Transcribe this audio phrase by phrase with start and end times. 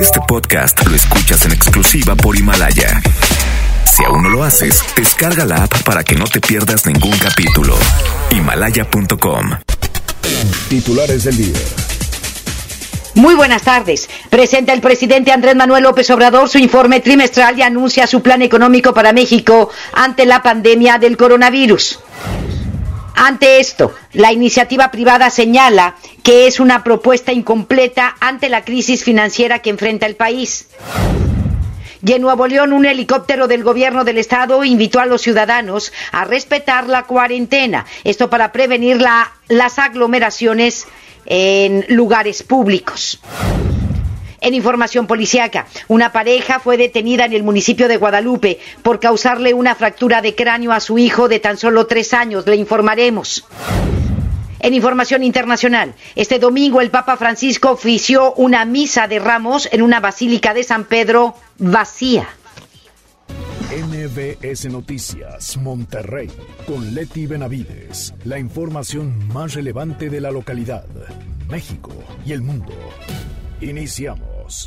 [0.00, 3.02] Este podcast lo escuchas en exclusiva por Himalaya.
[3.84, 7.76] Si aún no lo haces, descarga la app para que no te pierdas ningún capítulo.
[8.30, 9.50] Himalaya.com.
[10.70, 11.58] Titulares del día.
[13.14, 14.08] Muy buenas tardes.
[14.30, 18.94] Presenta el presidente Andrés Manuel López Obrador su informe trimestral y anuncia su plan económico
[18.94, 22.00] para México ante la pandemia del coronavirus.
[23.22, 29.58] Ante esto, la iniciativa privada señala que es una propuesta incompleta ante la crisis financiera
[29.58, 30.68] que enfrenta el país.
[32.02, 36.24] Y en Nuevo León, un helicóptero del gobierno del estado invitó a los ciudadanos a
[36.24, 37.84] respetar la cuarentena.
[38.04, 40.86] Esto para prevenir la, las aglomeraciones
[41.26, 43.20] en lugares públicos.
[44.40, 49.74] En información policiaca, una pareja fue detenida en el municipio de Guadalupe por causarle una
[49.74, 52.46] fractura de cráneo a su hijo de tan solo tres años.
[52.46, 53.44] Le informaremos.
[54.60, 60.00] En información internacional, este domingo el Papa Francisco ofició una misa de ramos en una
[60.00, 62.28] basílica de San Pedro vacía.
[63.70, 66.28] MBS Noticias, Monterrey,
[66.66, 68.14] con Leti Benavides.
[68.24, 70.86] La información más relevante de la localidad,
[71.48, 71.92] México
[72.26, 72.74] y el mundo.
[73.60, 74.66] Iniciamos.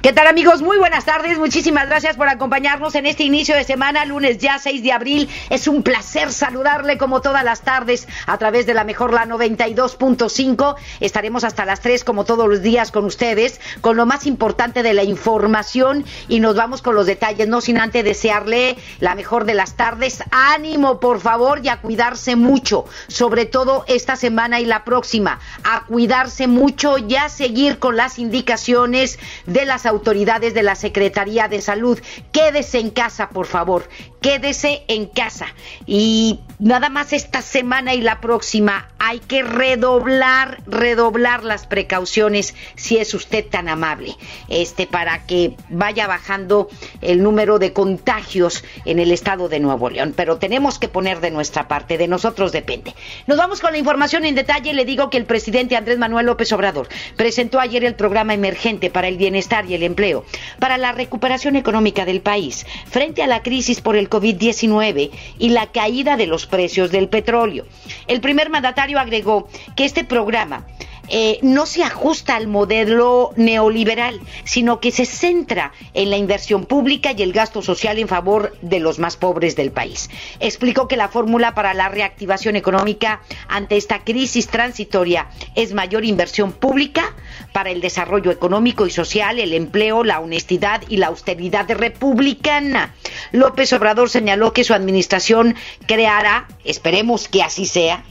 [0.00, 0.62] ¿Qué tal amigos?
[0.62, 1.38] Muy buenas tardes.
[1.38, 5.28] Muchísimas gracias por acompañarnos en este inicio de semana, lunes ya 6 de abril.
[5.50, 10.76] Es un placer saludarle como todas las tardes a través de la mejor la 92.5.
[11.00, 14.94] Estaremos hasta las 3 como todos los días con ustedes, con lo más importante de
[14.94, 19.54] la información y nos vamos con los detalles, no sin antes desearle la mejor de
[19.54, 20.22] las tardes.
[20.30, 25.40] Ánimo, por favor, y a cuidarse mucho, sobre todo esta semana y la próxima.
[25.64, 31.48] A cuidarse mucho y a seguir con las indicaciones de las autoridades de la Secretaría
[31.48, 31.98] de Salud.
[32.32, 33.88] Quédese en casa, por favor.
[34.20, 35.46] Quédese en casa.
[35.86, 42.98] Y nada más esta semana y la próxima hay que redoblar, redoblar las precauciones si
[42.98, 44.16] es usted tan amable.
[44.48, 46.68] Este para que vaya bajando
[47.00, 51.30] el número de contagios en el estado de Nuevo León, pero tenemos que poner de
[51.30, 52.94] nuestra parte, de nosotros depende.
[53.26, 56.52] Nos vamos con la información en detalle, le digo que el presidente Andrés Manuel López
[56.52, 60.24] Obrador presentó ayer el programa emergente para el bienestar y el empleo,
[60.58, 65.66] para la recuperación económica del país frente a la crisis por el COVID-19 y la
[65.66, 67.66] caída de los precios del petróleo.
[68.06, 70.66] El primer mandatario agregó que este programa
[71.10, 77.12] eh, no se ajusta al modelo neoliberal, sino que se centra en la inversión pública
[77.16, 80.10] y el gasto social en favor de los más pobres del país.
[80.40, 86.52] Explicó que la fórmula para la reactivación económica ante esta crisis transitoria es mayor inversión
[86.52, 87.14] pública
[87.52, 92.94] para el desarrollo económico y social, el empleo, la honestidad y la austeridad republicana.
[93.32, 95.54] López Obrador señaló que su administración
[95.86, 98.04] creará, esperemos que así sea,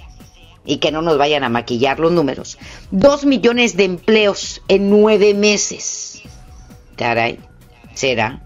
[0.68, 2.60] y que no nos vayan a maquillar los números,
[2.92, 6.22] dos millones de empleos en nueve meses.
[6.98, 7.40] Caray,
[7.94, 8.44] será.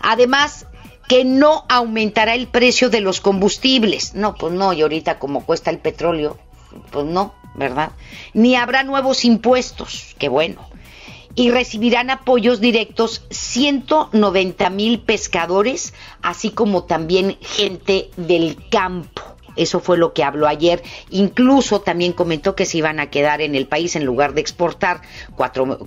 [0.00, 0.66] Además,
[1.08, 4.14] que no aumentará el precio de los combustibles.
[4.14, 6.38] No, pues no, y ahorita como cuesta el petróleo,
[6.92, 7.92] pues no, ¿verdad?
[8.32, 10.68] Ni habrá nuevos impuestos, qué bueno.
[11.34, 19.37] Y recibirán apoyos directos 190 mil pescadores, así como también gente del campo.
[19.58, 20.82] Eso fue lo que habló ayer.
[21.10, 25.02] Incluso también comentó que se iban a quedar en el país en lugar de exportar
[25.36, 25.78] cuatro,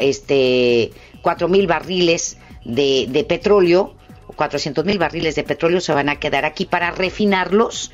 [0.00, 0.90] este,
[1.22, 3.94] cuatro mil barriles de, de petróleo,
[4.36, 7.92] 400 mil barriles de petróleo se van a quedar aquí para refinarlos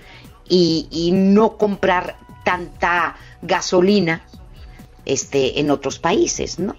[0.49, 4.23] y, y no comprar tanta gasolina
[5.05, 6.77] este, en otros países, ¿no?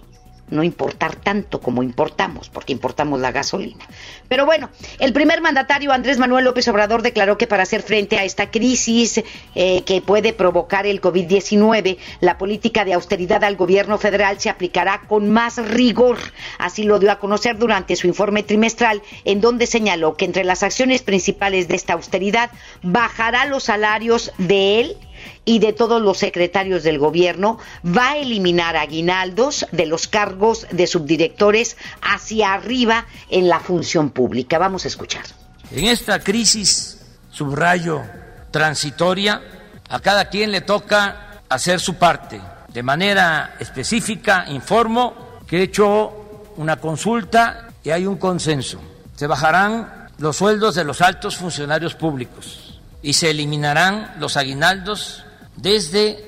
[0.48, 3.84] No importar tanto como importamos, porque importamos la gasolina.
[4.28, 8.24] Pero bueno, el primer mandatario Andrés Manuel López Obrador declaró que para hacer frente a
[8.24, 9.22] esta crisis
[9.54, 15.02] eh, que puede provocar el COVID-19, la política de austeridad al gobierno federal se aplicará
[15.08, 16.18] con más rigor.
[16.58, 20.62] Así lo dio a conocer durante su informe trimestral, en donde señaló que entre las
[20.62, 22.50] acciones principales de esta austeridad
[22.82, 24.96] bajará los salarios de él
[25.44, 30.86] y de todos los secretarios del gobierno, va a eliminar aguinaldos de los cargos de
[30.86, 34.58] subdirectores hacia arriba en la función pública.
[34.58, 35.24] Vamos a escuchar.
[35.70, 37.00] En esta crisis,
[37.30, 38.02] subrayo,
[38.50, 39.42] transitoria,
[39.88, 42.40] a cada quien le toca hacer su parte.
[42.72, 48.80] De manera específica, informo que he hecho una consulta y hay un consenso.
[49.14, 55.24] Se bajarán los sueldos de los altos funcionarios públicos y se eliminarán los aguinaldos
[55.56, 56.18] desde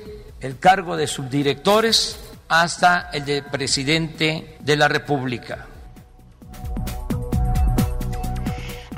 [0.41, 2.17] el cargo de subdirectores
[2.47, 5.67] hasta el de presidente de la República.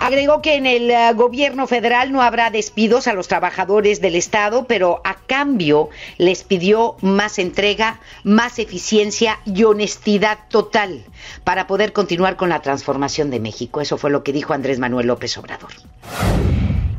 [0.02, 4.66] Agregó que en el eh, gobierno federal no habrá despidos a los trabajadores del Estado,
[4.66, 11.06] pero a cambio les pidió más entrega, más eficiencia y honestidad total
[11.44, 13.80] para poder continuar con la transformación de México.
[13.80, 15.70] Eso fue lo que dijo Andrés Manuel López Obrador.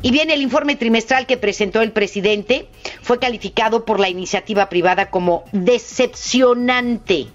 [0.03, 2.67] Y bien, el informe trimestral que presentó el presidente
[3.01, 7.27] fue calificado por la iniciativa privada como decepcionante,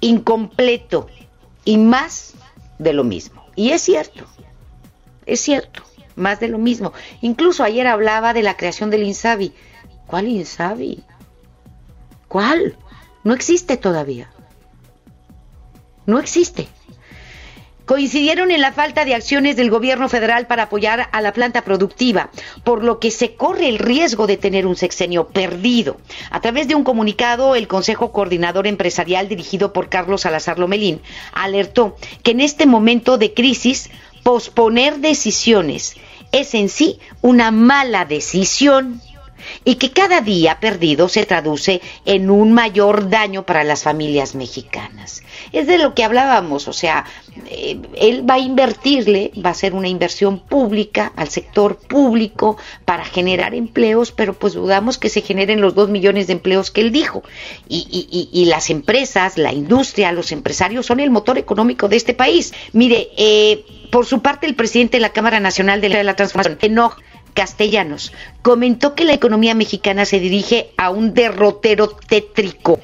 [0.00, 1.08] incompleto
[1.64, 2.34] y más
[2.78, 3.44] de lo mismo.
[3.56, 4.26] Y es cierto,
[5.26, 5.82] es cierto,
[6.14, 6.92] más de lo mismo.
[7.20, 9.52] Incluso ayer hablaba de la creación del INSABI.
[10.06, 11.02] ¿Cuál INSABI?
[12.28, 12.76] ¿Cuál?
[13.24, 14.30] No existe todavía.
[16.06, 16.68] No existe.
[17.86, 22.30] Coincidieron en la falta de acciones del gobierno federal para apoyar a la planta productiva,
[22.64, 25.98] por lo que se corre el riesgo de tener un sexenio perdido.
[26.30, 31.02] A través de un comunicado, el Consejo Coordinador Empresarial dirigido por Carlos Salazar Lomelín
[31.32, 33.90] alertó que en este momento de crisis
[34.22, 35.94] posponer decisiones
[36.32, 39.00] es en sí una mala decisión
[39.64, 45.22] y que cada día perdido se traduce en un mayor daño para las familias mexicanas.
[45.52, 47.04] Es de lo que hablábamos, o sea,
[47.48, 53.04] eh, él va a invertirle, va a ser una inversión pública al sector público para
[53.04, 56.92] generar empleos, pero pues dudamos que se generen los dos millones de empleos que él
[56.92, 57.22] dijo.
[57.68, 62.52] Y, las empresas, la industria, los empresarios son el motor económico de este país.
[62.72, 67.00] Mire, eh, por su parte, el presidente de la Cámara Nacional de la Transformación, Enoch
[67.34, 72.80] Castellanos, comentó que la economía mexicana se dirige a un derrotero tétrico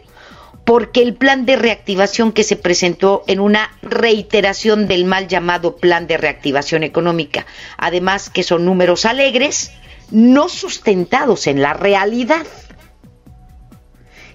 [0.64, 6.06] porque el plan de reactivación que se presentó en una reiteración del mal llamado plan
[6.06, 9.72] de reactivación económica, además que son números alegres,
[10.10, 12.46] no sustentados en la realidad,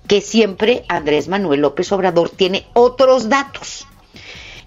[0.07, 3.87] que siempre Andrés Manuel López Obrador tiene otros datos.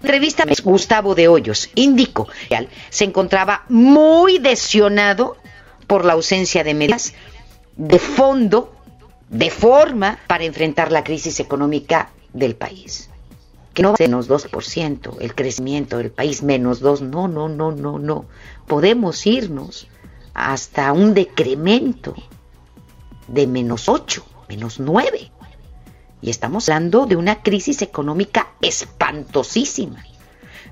[0.01, 5.37] Entrevista Gustavo de Hoyos indicó que se encontraba muy desionado
[5.89, 7.13] por la ausencia de medidas
[7.75, 8.71] de fondo,
[9.27, 13.09] de forma para enfrentar la crisis económica del país.
[13.73, 17.49] Que no va a ser menos 2%, el crecimiento del país menos 2, no, no,
[17.49, 18.25] no, no, no.
[18.67, 19.87] Podemos irnos
[20.35, 22.13] hasta un decremento
[23.27, 25.31] de menos 8, menos 9.
[26.21, 30.05] Y estamos hablando de una crisis económica espantosísima.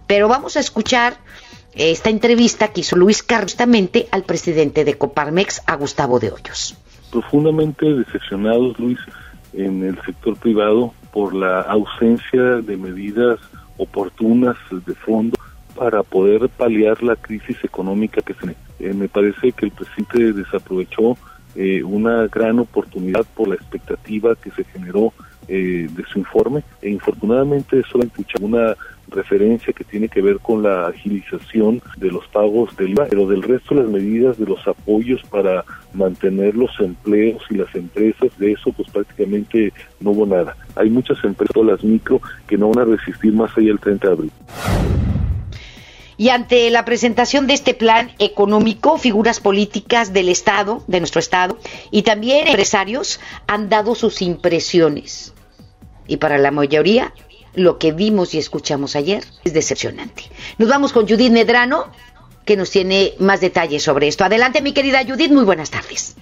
[0.05, 1.17] Pero vamos a escuchar
[1.77, 6.75] esta entrevista que hizo Luis Carstamente al presidente de Coparmex, a Gustavo de Hoyos.
[7.11, 8.99] Profundamente decepcionados, Luis,
[9.53, 13.39] en el sector privado por la ausencia de medidas
[13.77, 15.37] oportunas de fondo
[15.75, 21.17] para poder paliar la crisis económica que se eh, me parece que el presidente desaprovechó
[21.55, 25.13] eh, una gran oportunidad por la expectativa que se generó
[25.47, 28.75] eh, de su informe e infortunadamente solo escucha una
[29.09, 33.43] referencia que tiene que ver con la agilización de los pagos del IVA, pero del
[33.43, 35.63] resto las medidas de los apoyos para
[35.93, 40.55] mantener los empleos y las empresas, de eso pues prácticamente no hubo nada.
[40.75, 44.13] Hay muchas empresas, las micro, que no van a resistir más allá del 30 de
[44.13, 44.31] abril.
[46.19, 51.59] Y ante la presentación de este plan económico, figuras políticas del Estado, de nuestro Estado,
[51.91, 55.35] y también empresarios han dado sus impresiones.
[56.07, 57.13] Y para la mayoría,
[57.57, 60.23] lo que vimos y escuchamos ayer es decepcionante.
[60.57, 61.87] Nos vamos con Judith Medrano,
[62.45, 64.23] que nos tiene más detalles sobre esto.
[64.23, 66.15] Adelante, mi querida Judith, muy buenas tardes.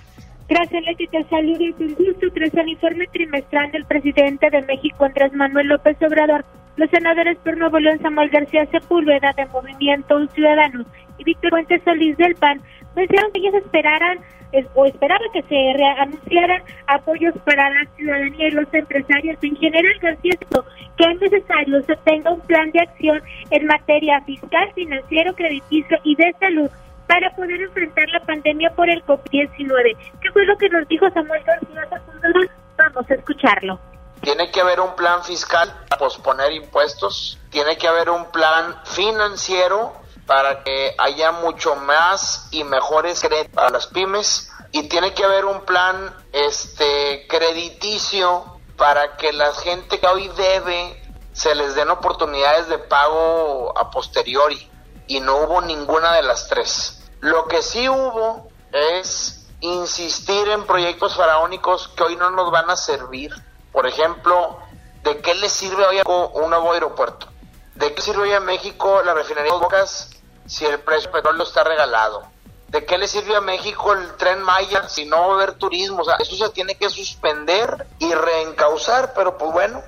[0.48, 1.08] Gracias, Leti.
[1.08, 5.68] Te saludo y con gusto tras el informe trimestral del presidente de México, Andrés Manuel
[5.68, 6.46] López Obrador
[6.78, 10.86] los senadores por Nuevo León Samuel García Sepúlveda de Movimiento Ciudadano
[11.18, 12.62] y Víctor Fuentes Solís del PAN
[12.96, 14.20] mencionaron que ellos esperaran
[14.74, 19.38] o esperaban que se anunciaran apoyos para la ciudadanía y los empresarios.
[19.42, 20.34] En general, García
[20.98, 26.16] que es necesario se tenga un plan de acción en materia fiscal, financiero, crediticio y
[26.16, 26.70] de salud
[27.08, 29.98] para poder enfrentar la pandemia por el COVID-19.
[30.22, 31.88] ¿Qué fue lo que nos dijo Samuel García?
[32.78, 33.80] Vamos a escucharlo.
[34.22, 40.05] Tiene que haber un plan fiscal para posponer impuestos, tiene que haber un plan financiero
[40.26, 45.46] para que haya mucho más y mejores créditos para las pymes y tiene que haber
[45.46, 51.02] un plan este crediticio para que la gente que hoy debe
[51.34, 54.70] se les den oportunidades de pago a posteriori
[55.08, 57.04] y no hubo ninguna de las tres.
[57.20, 62.76] Lo que sí hubo es insistir en proyectos faraónicos que hoy no nos van a
[62.76, 63.34] servir
[63.76, 64.58] por ejemplo,
[65.04, 67.28] ¿de qué le sirve hoy a un nuevo aeropuerto?
[67.76, 70.12] ¿De qué sirve hoy a México la refinería de Bocas
[70.46, 72.24] si el precio del petróleo está regalado?
[72.70, 76.02] ¿De qué le sirve a México el tren Maya si no va a haber turismo?
[76.02, 79.82] O sea, eso se tiene que suspender y reencauzar, pero pues bueno,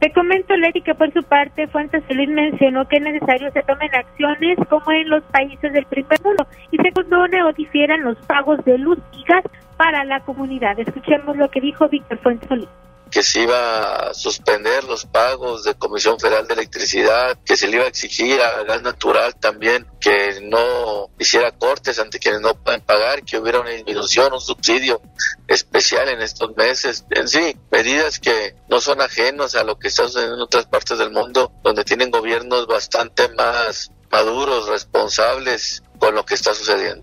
[0.00, 3.94] Te comento, Leti, que por su parte Fuentes Feliz mencionó que es necesario se tomen
[3.94, 8.64] acciones como en los países del primer mundo y se condone o difieran los pagos
[8.64, 9.44] de luz y gas
[9.76, 10.78] para la comunidad.
[10.80, 12.68] Escuchemos lo que dijo Víctor Fuentes Solís
[13.12, 14.71] que se iba a suspender
[15.06, 19.34] pagos de Comisión Federal de Electricidad, que se le iba a exigir a Gas Natural
[19.36, 24.40] también que no hiciera cortes ante quienes no pueden pagar, que hubiera una disminución, un
[24.40, 25.00] subsidio
[25.46, 27.04] especial en estos meses.
[27.10, 30.98] En sí, medidas que no son ajenos a lo que está sucediendo en otras partes
[30.98, 37.02] del mundo, donde tienen gobiernos bastante más maduros, responsables con lo que está sucediendo.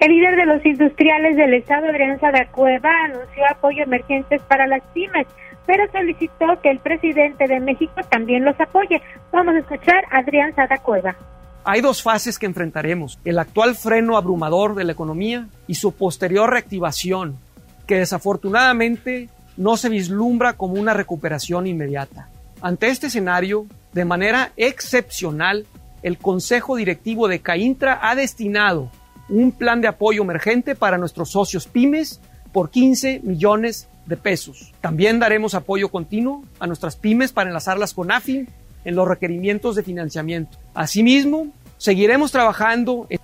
[0.00, 5.26] El líder de los industriales del Estado, Adrián Sadacueva, anunció apoyo emergentes para las pymes,
[5.66, 9.00] pero solicitó que el presidente de México también los apoye.
[9.32, 11.16] Vamos a escuchar a Adrián Sadacueva.
[11.64, 16.50] Hay dos fases que enfrentaremos, el actual freno abrumador de la economía y su posterior
[16.50, 17.38] reactivación,
[17.86, 22.28] que desafortunadamente no se vislumbra como una recuperación inmediata.
[22.60, 25.66] Ante este escenario, de manera excepcional,
[26.02, 28.90] el Consejo Directivo de CAINTRA ha destinado
[29.30, 32.20] un plan de apoyo emergente para nuestros socios pymes
[32.52, 34.72] por 15 millones de pesos.
[34.80, 38.48] También daremos apoyo continuo a nuestras pymes para enlazarlas con AFIN
[38.84, 40.58] en los requerimientos de financiamiento.
[40.74, 43.18] Asimismo, seguiremos trabajando en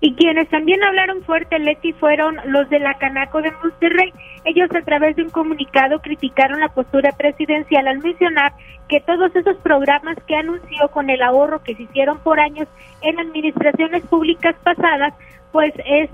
[0.00, 4.12] y quienes también hablaron fuerte, Leti, fueron los de la Canaco de Monterrey.
[4.44, 8.52] Ellos a través de un comunicado criticaron la postura presidencial al mencionar
[8.88, 12.68] que todos esos programas que anunció con el ahorro que se hicieron por años
[13.02, 15.14] en administraciones públicas pasadas,
[15.50, 16.10] pues es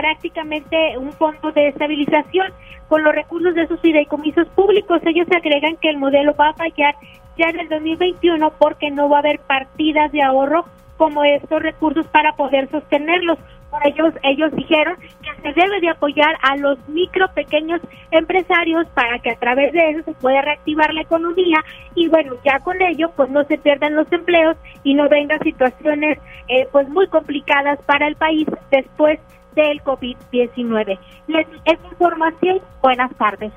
[0.00, 2.52] prácticamente un fondo de estabilización
[2.88, 5.00] con los recursos de sus fideicomisos públicos.
[5.04, 6.94] Ellos agregan que el modelo va a fallar
[7.38, 10.64] ya en el 2021 porque no va a haber partidas de ahorro
[10.96, 13.38] como estos recursos para poder sostenerlos.
[13.84, 19.30] Ellos, ellos dijeron que se debe de apoyar a los micro, pequeños empresarios para que
[19.30, 21.58] a través de eso se pueda reactivar la economía
[21.94, 26.18] y bueno, ya con ello pues no se pierdan los empleos y no vengan situaciones
[26.48, 29.18] eh, pues muy complicadas para el país después
[29.56, 30.98] del COVID-19.
[31.64, 33.52] Es información, buenas tardes.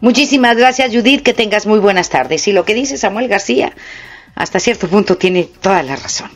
[0.00, 2.46] Muchísimas gracias Judith, que tengas muy buenas tardes.
[2.48, 3.72] Y lo que dice Samuel García,
[4.34, 6.30] hasta cierto punto tiene toda la razón.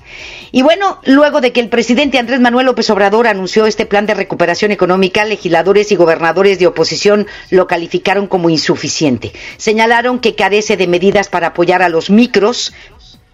[0.53, 4.15] Y bueno, luego de que el presidente Andrés Manuel López Obrador anunció este plan de
[4.15, 9.33] recuperación económica, legisladores y gobernadores de oposición lo calificaron como insuficiente.
[9.57, 12.73] Señalaron que carece de medidas para apoyar a los micros,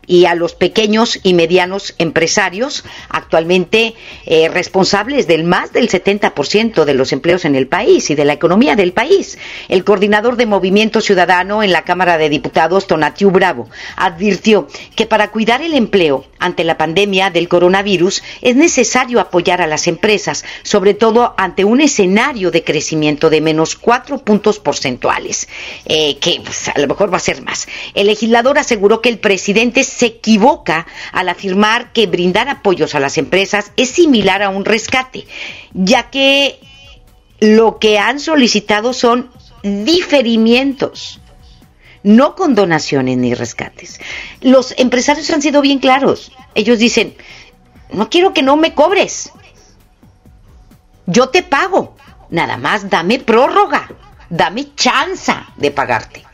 [0.07, 3.95] y a los pequeños y medianos empresarios, actualmente
[4.27, 8.33] eh, responsables del más del 70% de los empleos en el país y de la
[8.33, 9.39] economía del país.
[9.69, 14.67] El coordinador de Movimiento Ciudadano en la Cámara de Diputados, Tonatiu Bravo, advirtió
[14.97, 19.87] que para cuidar el empleo ante la pandemia del coronavirus es necesario apoyar a las
[19.87, 25.49] empresas, sobre todo ante un escenario de crecimiento de menos cuatro puntos porcentuales,
[25.85, 27.69] eh, que pues, a lo mejor va a ser más.
[27.95, 33.19] El legislador aseguró que el presidente se equivoca al afirmar que brindar apoyos a las
[33.19, 35.27] empresas es similar a un rescate,
[35.73, 36.59] ya que
[37.41, 39.31] lo que han solicitado son
[39.63, 41.21] diferimientos,
[42.03, 44.01] no con donaciones ni rescates.
[44.41, 46.33] Los empresarios han sido bien claros.
[46.55, 47.15] Ellos dicen,
[47.93, 49.31] no quiero que no me cobres.
[51.07, 51.97] Yo te pago.
[52.31, 53.89] Nada más dame prórroga.
[54.31, 56.25] Dame chance de pagarte.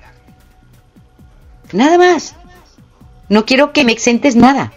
[1.73, 2.35] Nada más.
[3.29, 4.73] No quiero que me exentes nada,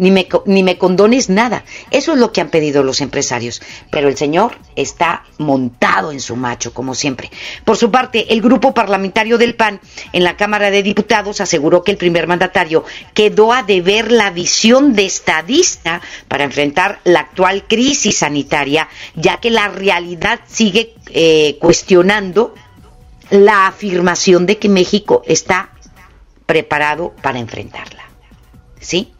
[0.00, 1.62] ni me, ni me condones nada.
[1.90, 3.60] Eso es lo que han pedido los empresarios.
[3.90, 7.30] Pero el señor está montado en su macho, como siempre.
[7.66, 9.78] Por su parte, el grupo parlamentario del PAN
[10.14, 14.94] en la Cámara de Diputados aseguró que el primer mandatario quedó a deber la visión
[14.94, 22.54] de estadista para enfrentar la actual crisis sanitaria, ya que la realidad sigue eh, cuestionando
[23.28, 25.72] la afirmación de que México está
[26.50, 28.10] preparado para enfrentarla.
[28.80, 29.12] ¿Sí?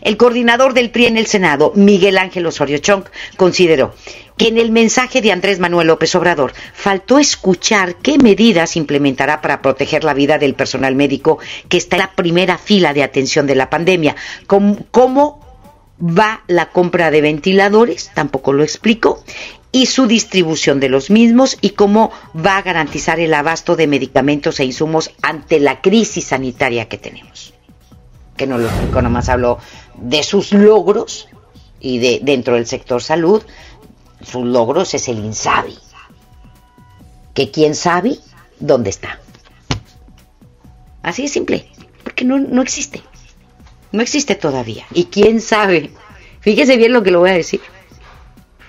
[0.00, 3.04] El coordinador del PRI en el Senado, Miguel Ángel Osorio Chong,
[3.36, 3.92] consideró
[4.38, 9.60] que en el mensaje de Andrés Manuel López Obrador faltó escuchar qué medidas implementará para
[9.60, 13.56] proteger la vida del personal médico que está en la primera fila de atención de
[13.56, 14.16] la pandemia.
[14.46, 15.46] ¿Cómo, cómo
[16.00, 18.12] va la compra de ventiladores?
[18.14, 19.22] Tampoco lo explicó
[19.70, 24.60] y su distribución de los mismos y cómo va a garantizar el abasto de medicamentos
[24.60, 27.52] e insumos ante la crisis sanitaria que tenemos.
[28.36, 29.58] Que no lo explico, nomás hablo
[29.96, 31.28] de sus logros
[31.80, 33.42] y de dentro del sector salud,
[34.22, 35.78] sus logros es el INSABI.
[37.34, 38.18] Que quién sabe
[38.58, 39.20] dónde está.
[41.02, 41.68] Así de simple,
[42.02, 43.02] porque no, no existe.
[43.92, 44.86] No existe todavía.
[44.92, 45.90] Y quién sabe,
[46.40, 47.60] fíjese bien lo que le voy a decir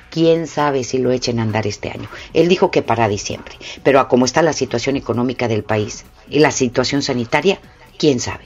[0.09, 2.09] quién sabe si lo echen a andar este año.
[2.33, 6.39] Él dijo que para diciembre, pero a cómo está la situación económica del país y
[6.39, 7.59] la situación sanitaria,
[7.97, 8.45] quién sabe.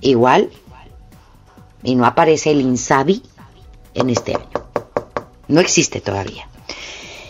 [0.00, 0.50] Igual,
[1.82, 3.22] y no aparece el INSABI
[3.94, 4.48] en este año.
[5.48, 6.48] No existe todavía.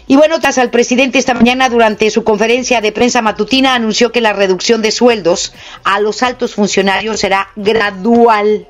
[0.06, 4.20] Y bueno, tras al presidente esta mañana durante su conferencia de prensa matutina anunció que
[4.20, 8.68] la reducción de sueldos a los altos funcionarios será gradual.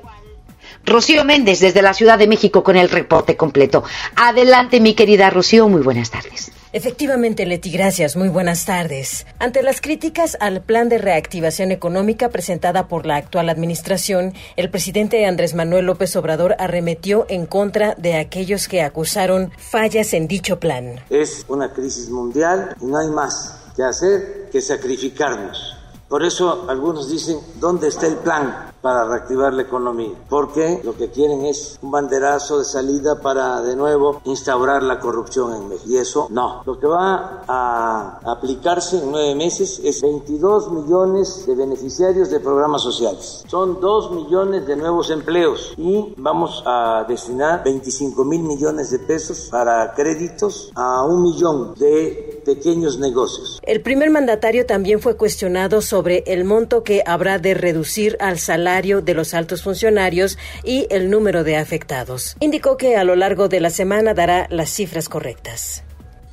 [0.85, 3.83] Rocío Méndez desde la Ciudad de México con el reporte completo.
[4.15, 6.51] Adelante, mi querida Rocío, muy buenas tardes.
[6.73, 8.15] Efectivamente, Leti, gracias.
[8.15, 9.27] Muy buenas tardes.
[9.37, 15.23] Ante las críticas al plan de reactivación económica presentada por la actual administración, el presidente
[15.27, 20.99] Andrés Manuel López Obrador arremetió en contra de aquellos que acusaron fallas en dicho plan.
[21.11, 25.72] Es una crisis mundial y no hay más que hacer que sacrificarnos.
[26.13, 28.73] Por eso algunos dicen, ¿dónde está el plan?
[28.83, 33.77] para reactivar la economía, porque lo que quieren es un banderazo de salida para de
[33.77, 35.89] nuevo instaurar la corrupción en México.
[35.89, 36.63] Y eso no.
[36.65, 42.81] Lo que va a aplicarse en nueve meses es 22 millones de beneficiarios de programas
[42.81, 43.45] sociales.
[43.47, 49.47] Son 2 millones de nuevos empleos y vamos a destinar 25 mil millones de pesos
[49.49, 53.61] para créditos a un millón de pequeños negocios.
[53.63, 59.01] El primer mandatario también fue cuestionado sobre el monto que habrá de reducir al salario
[59.01, 62.35] de los altos funcionarios y el número de afectados.
[62.39, 65.83] Indicó que a lo largo de la semana dará las cifras correctas.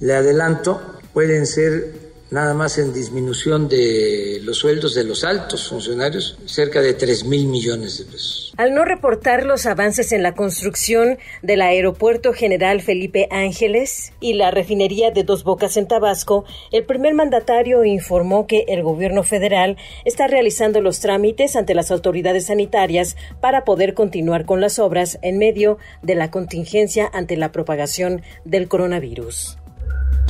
[0.00, 0.80] Le adelanto,
[1.12, 6.94] pueden ser nada más en disminución de los sueldos de los altos funcionarios, cerca de
[6.94, 8.52] 3 mil millones de pesos.
[8.56, 14.50] Al no reportar los avances en la construcción del Aeropuerto General Felipe Ángeles y la
[14.50, 20.26] refinería de Dos Bocas en Tabasco, el primer mandatario informó que el gobierno federal está
[20.26, 25.78] realizando los trámites ante las autoridades sanitarias para poder continuar con las obras en medio
[26.02, 29.56] de la contingencia ante la propagación del coronavirus.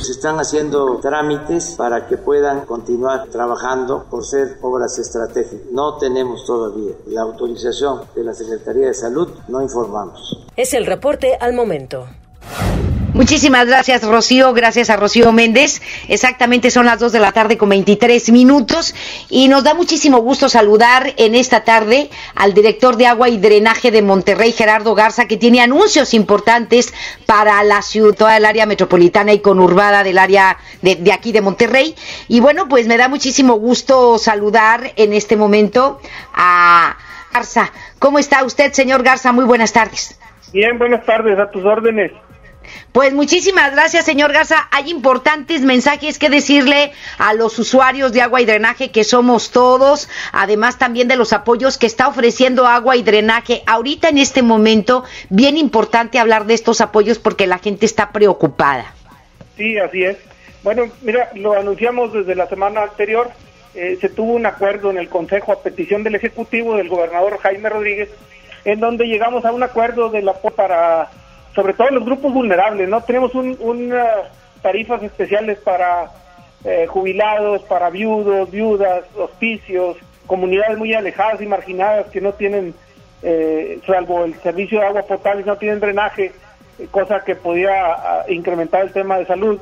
[0.01, 5.71] Se están haciendo trámites para que puedan continuar trabajando por ser obras estratégicas.
[5.71, 10.47] No tenemos todavía la autorización de la Secretaría de Salud, no informamos.
[10.57, 12.07] Es el reporte al momento.
[13.21, 14.51] Muchísimas gracias, Rocío.
[14.51, 15.79] Gracias a Rocío Méndez.
[16.07, 18.95] Exactamente son las 2 de la tarde con 23 minutos.
[19.29, 23.91] Y nos da muchísimo gusto saludar en esta tarde al director de agua y drenaje
[23.91, 26.95] de Monterrey, Gerardo Garza, que tiene anuncios importantes
[27.27, 31.41] para la ciudad, toda el área metropolitana y conurbada del área de, de aquí de
[31.41, 31.93] Monterrey.
[32.27, 36.01] Y bueno, pues me da muchísimo gusto saludar en este momento
[36.33, 36.97] a
[37.31, 37.71] Garza.
[37.99, 39.31] ¿Cómo está usted, señor Garza?
[39.31, 40.19] Muy buenas tardes.
[40.51, 42.11] Bien, buenas tardes, a tus órdenes.
[42.91, 44.67] Pues muchísimas gracias, señor Garza.
[44.71, 50.09] Hay importantes mensajes que decirle a los usuarios de agua y drenaje que somos todos,
[50.33, 53.63] además también de los apoyos que está ofreciendo agua y drenaje.
[53.65, 58.93] Ahorita en este momento, bien importante hablar de estos apoyos porque la gente está preocupada.
[59.55, 60.17] Sí, así es.
[60.63, 63.29] Bueno, mira, lo anunciamos desde la semana anterior.
[63.73, 67.69] Eh, se tuvo un acuerdo en el Consejo a petición del Ejecutivo del gobernador Jaime
[67.69, 68.09] Rodríguez,
[68.65, 71.09] en donde llegamos a un acuerdo de la para
[71.53, 73.01] sobre todo los grupos vulnerables, ¿no?
[73.01, 74.07] Tenemos un, unas
[74.61, 76.11] tarifas especiales para
[76.63, 82.73] eh, jubilados, para viudos, viudas, hospicios, comunidades muy alejadas y marginadas que no tienen,
[83.23, 86.31] eh, salvo el servicio de agua potable, no tienen drenaje,
[86.79, 89.59] eh, cosa que podía ah, incrementar el tema de salud.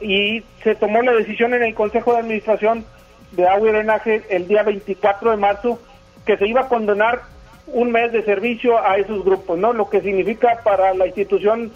[0.00, 2.84] y se tomó la decisión en el Consejo de Administración
[3.32, 5.80] de Agua y Drenaje el día 24 de marzo
[6.26, 7.22] que se iba a condonar
[7.68, 9.72] un mes de servicio a esos grupos, ¿no?
[9.72, 11.72] Lo que significa para la institución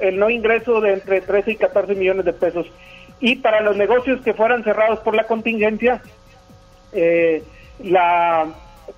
[0.00, 2.66] el no ingreso de entre 13 y 14 millones de pesos.
[3.20, 6.02] Y para los negocios que fueran cerrados por la contingencia,
[6.92, 7.42] eh,
[7.82, 8.46] la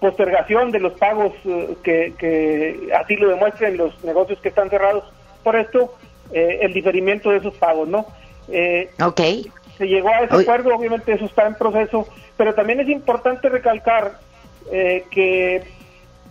[0.00, 5.04] postergación de los pagos eh, que, así lo demuestren los negocios que están cerrados
[5.42, 5.94] por esto,
[6.32, 8.06] eh, el diferimiento de esos pagos, ¿no?
[9.02, 9.20] ok.
[9.78, 14.18] Se llegó a ese acuerdo, obviamente eso está en proceso, pero también es importante recalcar
[14.70, 15.62] que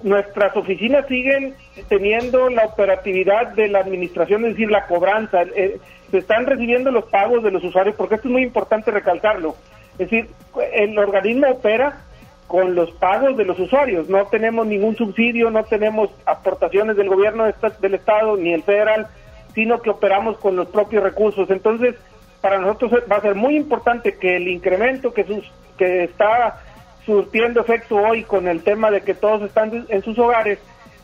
[0.03, 1.55] nuestras oficinas siguen
[1.89, 5.43] teniendo la operatividad de la administración, es decir, la cobranza.
[5.55, 5.79] Eh,
[6.11, 9.55] se están recibiendo los pagos de los usuarios, porque esto es muy importante recalcarlo.
[9.93, 10.29] Es decir,
[10.73, 12.01] el organismo opera
[12.47, 14.07] con los pagos de los usuarios.
[14.09, 19.07] No tenemos ningún subsidio, no tenemos aportaciones del gobierno del Estado ni el federal,
[19.53, 21.49] sino que operamos con los propios recursos.
[21.49, 21.95] Entonces,
[22.39, 26.61] para nosotros va a ser muy importante que el incremento que, sus, que está
[27.07, 30.59] surtiendo efecto hoy con el tema de que todos están en sus hogares,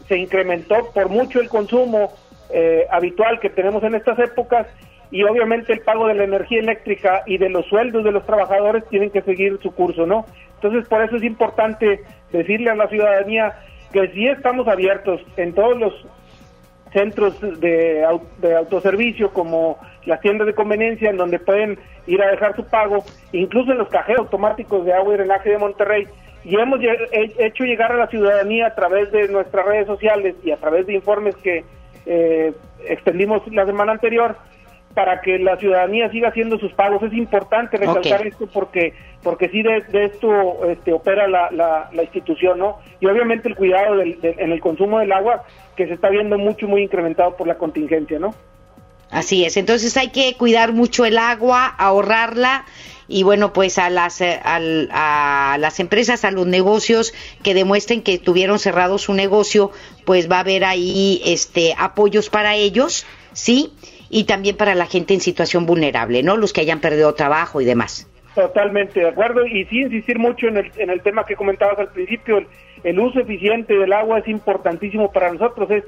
[0.07, 2.13] se incrementó por mucho el consumo
[2.51, 4.67] eh, habitual que tenemos en estas épocas
[5.11, 8.83] y obviamente el pago de la energía eléctrica y de los sueldos de los trabajadores
[8.89, 10.25] tienen que seguir su curso, ¿no?
[10.55, 13.53] Entonces por eso es importante decirle a la ciudadanía
[13.93, 15.93] que sí estamos abiertos en todos los
[16.91, 18.05] centros de,
[18.39, 23.03] de autoservicio como las tiendas de conveniencia en donde pueden ir a dejar su pago,
[23.31, 26.07] incluso en los cajeros automáticos de agua y drenaje de Monterrey.
[26.43, 26.79] Y hemos
[27.11, 30.93] hecho llegar a la ciudadanía a través de nuestras redes sociales y a través de
[30.93, 31.63] informes que
[32.05, 32.53] eh,
[32.85, 34.35] extendimos la semana anterior
[34.93, 37.01] para que la ciudadanía siga haciendo sus pagos.
[37.03, 42.79] Es importante recalcar esto porque porque sí de, esto este, opera la, la, institución, ¿no?
[42.99, 45.43] Y obviamente el cuidado del, en el consumo del agua
[45.77, 48.35] que se está viendo mucho, muy incrementado por la contingencia, ¿no?
[49.13, 52.65] Así es, entonces hay que cuidar mucho el agua, ahorrarla
[53.07, 58.17] y bueno, pues a las, eh, a, las empresas, a los negocios que demuestren que
[58.17, 59.71] tuvieron cerrado su negocio,
[60.05, 63.71] pues va a haber ahí este apoyos para ellos, ¿sí?
[64.09, 66.35] Y también para la gente en situación vulnerable, ¿no?
[66.35, 68.09] Los que hayan perdido trabajo y demás.
[68.33, 71.89] Totalmente de acuerdo y sí insistir mucho en el, en el tema que comentabas al
[71.89, 72.47] principio, el,
[72.83, 75.83] el uso eficiente del agua es importantísimo para nosotros, es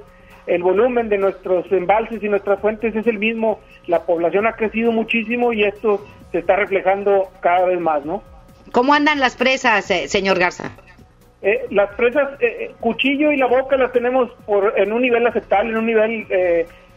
[0.47, 4.91] el volumen de nuestros embalses y nuestras fuentes es el mismo, la población ha crecido
[4.91, 8.21] muchísimo y esto se está reflejando cada vez más, ¿no?
[8.71, 10.71] ¿Cómo andan las presas, eh, señor Garza?
[11.41, 15.71] Eh, las presas, eh, Cuchillo y La Boca las tenemos por, en un nivel aceptable,
[15.71, 16.27] en un nivel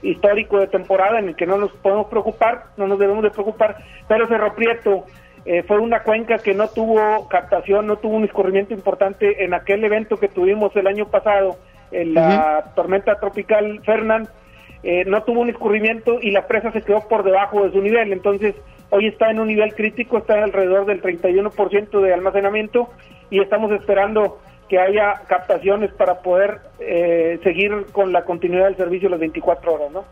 [0.02, 3.76] histórico de temporada en el que no nos podemos preocupar, no nos debemos de preocupar,
[4.06, 5.04] pero Cerro Prieto
[5.66, 10.18] fue una cuenca que no tuvo captación, no tuvo un escurrimiento importante en aquel evento
[10.18, 11.56] que tuvimos el año pasado,
[11.90, 14.28] en la tormenta tropical Fernand,
[14.82, 18.12] eh, no tuvo un escurrimiento y la presa se quedó por debajo de su nivel.
[18.12, 18.54] Entonces,
[18.90, 22.88] hoy está en un nivel crítico, está alrededor del 31% de almacenamiento
[23.30, 29.08] y estamos esperando que haya captaciones para poder eh, seguir con la continuidad del servicio
[29.08, 30.04] las 24 horas, ¿no?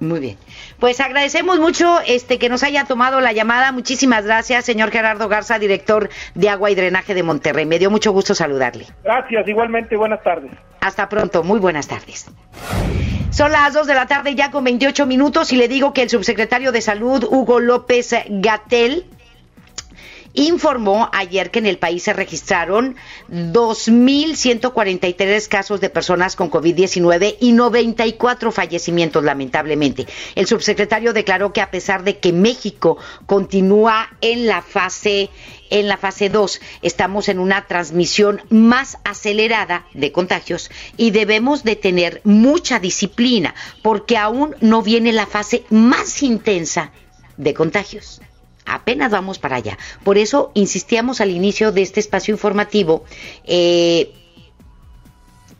[0.00, 0.38] Muy bien.
[0.78, 3.70] Pues agradecemos mucho este que nos haya tomado la llamada.
[3.70, 7.66] Muchísimas gracias, señor Gerardo Garza, director de Agua y Drenaje de Monterrey.
[7.66, 8.86] Me dio mucho gusto saludarle.
[9.04, 9.96] Gracias, igualmente.
[9.96, 10.52] Buenas tardes.
[10.80, 11.42] Hasta pronto.
[11.42, 12.26] Muy buenas tardes.
[13.30, 16.10] Son las 2 de la tarde ya con 28 minutos y le digo que el
[16.10, 19.06] subsecretario de Salud, Hugo López Gatel,
[20.34, 22.94] informó ayer que en el país se registraron
[23.30, 30.06] 2.143 casos de personas con COVID-19 y 94 fallecimientos, lamentablemente.
[30.34, 35.28] El subsecretario declaró que a pesar de que México continúa en la fase
[35.70, 41.76] en la fase 2 estamos en una transmisión más acelerada de contagios y debemos de
[41.76, 46.90] tener mucha disciplina porque aún no viene la fase más intensa
[47.36, 48.20] de contagios
[48.74, 49.78] apenas vamos para allá.
[50.04, 53.04] Por eso insistíamos al inicio de este espacio informativo
[53.44, 54.12] eh,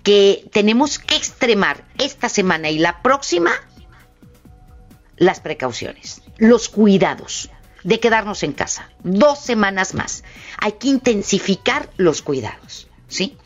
[0.03, 3.53] que tenemos que extremar esta semana y la próxima
[5.17, 7.51] las precauciones, los cuidados
[7.85, 8.91] de quedarnos en casa.
[9.03, 10.25] Dos semanas más.
[10.59, 12.89] Hay que intensificar los cuidados.
[13.09, 13.37] ¿sí?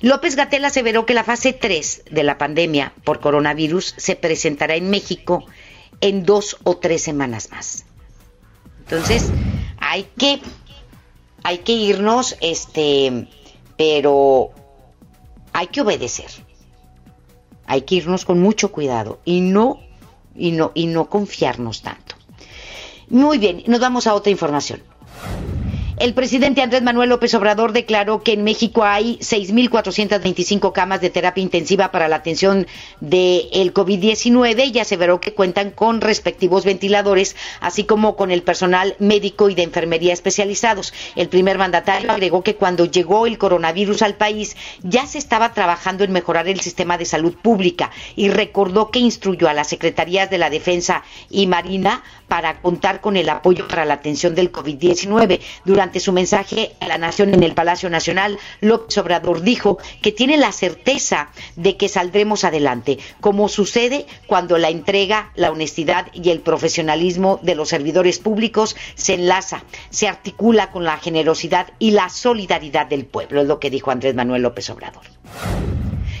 [0.00, 4.90] López Gatel aseveró que la fase 3 de la pandemia por coronavirus se presentará en
[4.90, 5.46] México
[6.00, 7.84] en dos o tres semanas más.
[8.82, 9.30] Entonces,
[9.78, 10.40] hay que,
[11.44, 13.28] hay que irnos, este,
[13.76, 14.50] pero
[15.52, 16.30] hay que obedecer.
[17.66, 19.80] Hay que irnos con mucho cuidado y no,
[20.34, 22.16] y no, y no confiarnos tanto.
[23.08, 24.82] Muy bien, nos vamos a otra información.
[26.02, 31.44] El presidente Andrés Manuel López Obrador declaró que en México hay 6.425 camas de terapia
[31.44, 32.66] intensiva para la atención
[32.98, 39.48] del COVID-19 y aseveró que cuentan con respectivos ventiladores, así como con el personal médico
[39.48, 40.92] y de enfermería especializados.
[41.14, 46.02] El primer mandatario agregó que cuando llegó el coronavirus al país ya se estaba trabajando
[46.02, 50.38] en mejorar el sistema de salud pública y recordó que instruyó a las secretarías de
[50.38, 55.38] la Defensa y Marina para contar con el apoyo para la atención del COVID-19.
[55.64, 60.36] Durante su mensaje a la Nación en el Palacio Nacional, López Obrador dijo que tiene
[60.36, 66.40] la certeza de que saldremos adelante, como sucede cuando la entrega, la honestidad y el
[66.40, 72.86] profesionalismo de los servidores públicos se enlaza, se articula con la generosidad y la solidaridad
[72.86, 75.02] del pueblo, es lo que dijo Andrés Manuel López Obrador.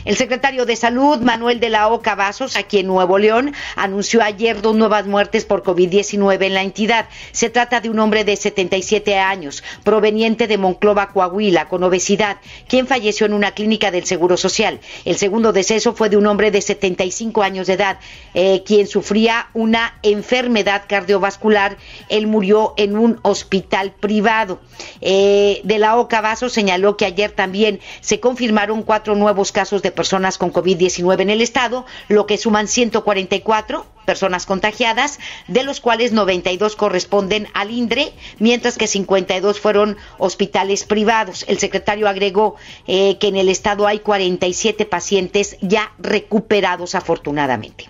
[0.04, 4.60] El secretario de Salud, Manuel de la Oca Vasos, aquí en Nuevo León, anunció ayer
[4.60, 7.08] dos nuevas muertes por COVID-19 en la entidad.
[7.30, 12.88] Se trata de un hombre de 77 años, proveniente de Monclova, Coahuila, con obesidad, quien
[12.88, 14.80] falleció en una clínica del Seguro Social.
[15.04, 17.98] El segundo deceso fue de un hombre de 75 años de edad,
[18.34, 21.76] eh, quien sufría una enfermedad cardiovascular.
[22.08, 24.58] Él murió en un hospital privado.
[25.00, 29.91] Eh, de la Oca Vasos señaló que ayer también se confirmaron cuatro nuevos casos de
[29.92, 36.12] personas con COVID-19 en el estado, lo que suman 144 personas contagiadas, de los cuales
[36.12, 41.44] 92 corresponden al INDRE, mientras que 52 fueron hospitales privados.
[41.48, 47.88] El secretario agregó eh, que en el estado hay 47 pacientes ya recuperados afortunadamente.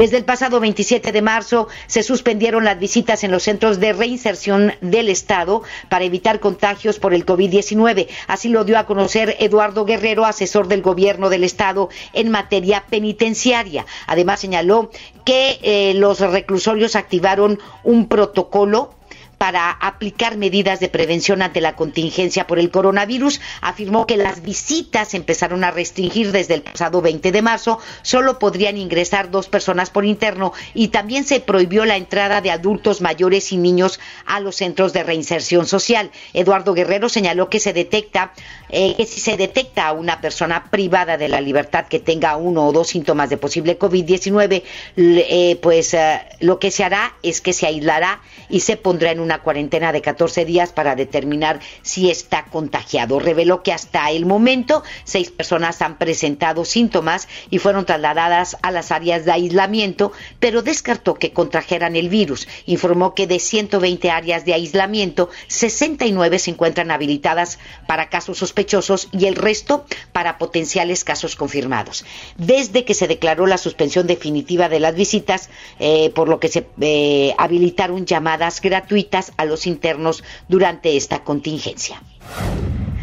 [0.00, 4.72] Desde el pasado 27 de marzo se suspendieron las visitas en los centros de reinserción
[4.80, 8.08] del Estado para evitar contagios por el COVID-19.
[8.26, 13.84] Así lo dio a conocer Eduardo Guerrero, asesor del gobierno del Estado en materia penitenciaria.
[14.06, 14.90] Además señaló
[15.26, 18.94] que eh, los reclusorios activaron un protocolo
[19.40, 23.40] para aplicar medidas de prevención ante la contingencia por el coronavirus.
[23.62, 27.78] Afirmó que las visitas empezaron a restringir desde el pasado 20 de marzo.
[28.02, 33.00] Solo podrían ingresar dos personas por interno y también se prohibió la entrada de adultos
[33.00, 36.10] mayores y niños a los centros de reinserción social.
[36.34, 38.34] Eduardo Guerrero señaló que se detecta
[38.68, 42.66] eh, que si se detecta a una persona privada de la libertad que tenga uno
[42.66, 44.62] o dos síntomas de posible COVID-19,
[44.96, 49.20] eh, pues eh, lo que se hará es que se aislará y se pondrá en
[49.20, 53.20] un una cuarentena de 14 días para determinar si está contagiado.
[53.20, 58.90] Reveló que hasta el momento seis personas han presentado síntomas y fueron trasladadas a las
[58.90, 62.48] áreas de aislamiento, pero descartó que contrajeran el virus.
[62.66, 69.26] Informó que de 120 áreas de aislamiento, 69 se encuentran habilitadas para casos sospechosos y
[69.26, 72.04] el resto para potenciales casos confirmados.
[72.36, 76.66] Desde que se declaró la suspensión definitiva de las visitas, eh, por lo que se
[76.80, 82.02] eh, habilitaron llamadas gratuitas a los internos durante esta contingencia.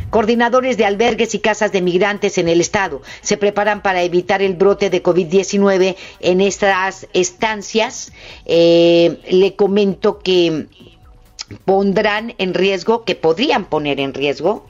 [0.10, 4.56] Coordinadores de albergues y casas de migrantes en el estado se preparan para evitar el
[4.56, 8.14] brote de COVID-19 en estas estancias.
[8.46, 10.68] Eh, le comento que
[11.66, 14.66] pondrán en riesgo, que podrían poner en riesgo,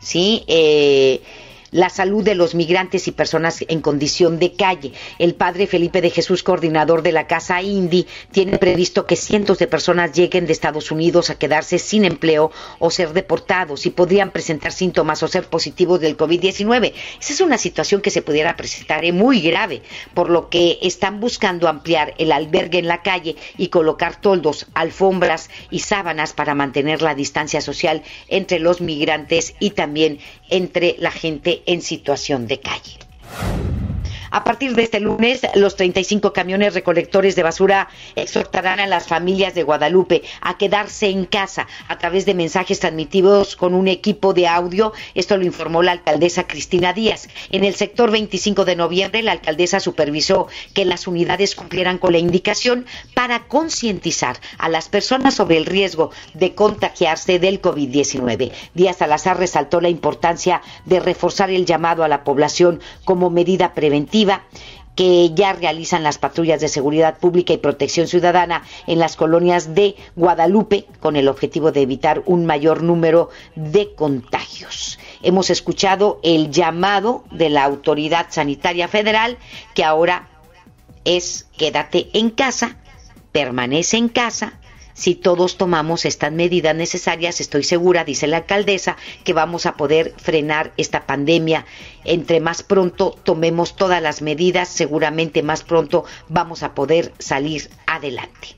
[0.00, 0.44] ¿sí?
[0.46, 1.20] Eh,
[1.70, 4.92] la salud de los migrantes y personas en condición de calle.
[5.18, 9.66] El padre Felipe de Jesús, coordinador de la Casa Indy, tiene previsto que cientos de
[9.66, 14.72] personas lleguen de Estados Unidos a quedarse sin empleo o ser deportados y podrían presentar
[14.72, 16.92] síntomas o ser positivos del COVID-19.
[17.20, 19.82] Esa es una situación que se pudiera presentar eh, muy grave,
[20.14, 25.50] por lo que están buscando ampliar el albergue en la calle y colocar toldos, alfombras
[25.70, 31.55] y sábanas para mantener la distancia social entre los migrantes y también entre la gente
[31.66, 32.98] en situación de calle.
[34.30, 39.54] A partir de este lunes, los 35 camiones recolectores de basura exhortarán a las familias
[39.54, 44.48] de Guadalupe a quedarse en casa a través de mensajes transmitidos con un equipo de
[44.48, 44.92] audio.
[45.14, 47.28] Esto lo informó la alcaldesa Cristina Díaz.
[47.50, 52.18] En el sector 25 de noviembre, la alcaldesa supervisó que las unidades cumplieran con la
[52.18, 58.52] indicación para concientizar a las personas sobre el riesgo de contagiarse del COVID-19.
[58.74, 63.74] Díaz Salazar resaltó la importancia de reforzar el llamado a la población como medida
[64.94, 69.94] que ya realizan las patrullas de seguridad pública y protección ciudadana en las colonias de
[70.16, 74.98] Guadalupe con el objetivo de evitar un mayor número de contagios.
[75.22, 79.36] Hemos escuchado el llamado de la Autoridad Sanitaria Federal
[79.74, 80.28] que ahora
[81.04, 82.78] es quédate en casa,
[83.32, 84.58] permanece en casa,
[84.96, 90.14] si todos tomamos estas medidas necesarias, estoy segura, dice la alcaldesa, que vamos a poder
[90.16, 91.66] frenar esta pandemia.
[92.04, 98.56] Entre más pronto tomemos todas las medidas, seguramente más pronto vamos a poder salir adelante.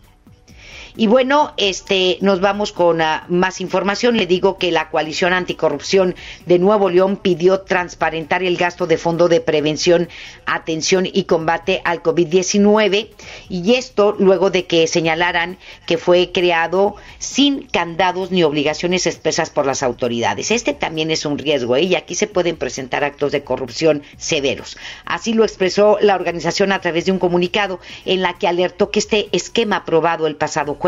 [1.00, 4.16] Y bueno, este, nos vamos con ah, más información.
[4.16, 9.28] Le digo que la coalición anticorrupción de Nuevo León pidió transparentar el gasto de fondo
[9.28, 10.08] de prevención,
[10.44, 13.10] atención y combate al COVID-19.
[13.48, 19.66] Y esto luego de que señalaran que fue creado sin candados ni obligaciones expresas por
[19.66, 20.50] las autoridades.
[20.50, 21.82] Este también es un riesgo ¿eh?
[21.82, 24.76] y aquí se pueden presentar actos de corrupción severos.
[25.04, 28.98] Así lo expresó la organización a través de un comunicado en la que alertó que
[28.98, 30.87] este esquema aprobado el pasado jueves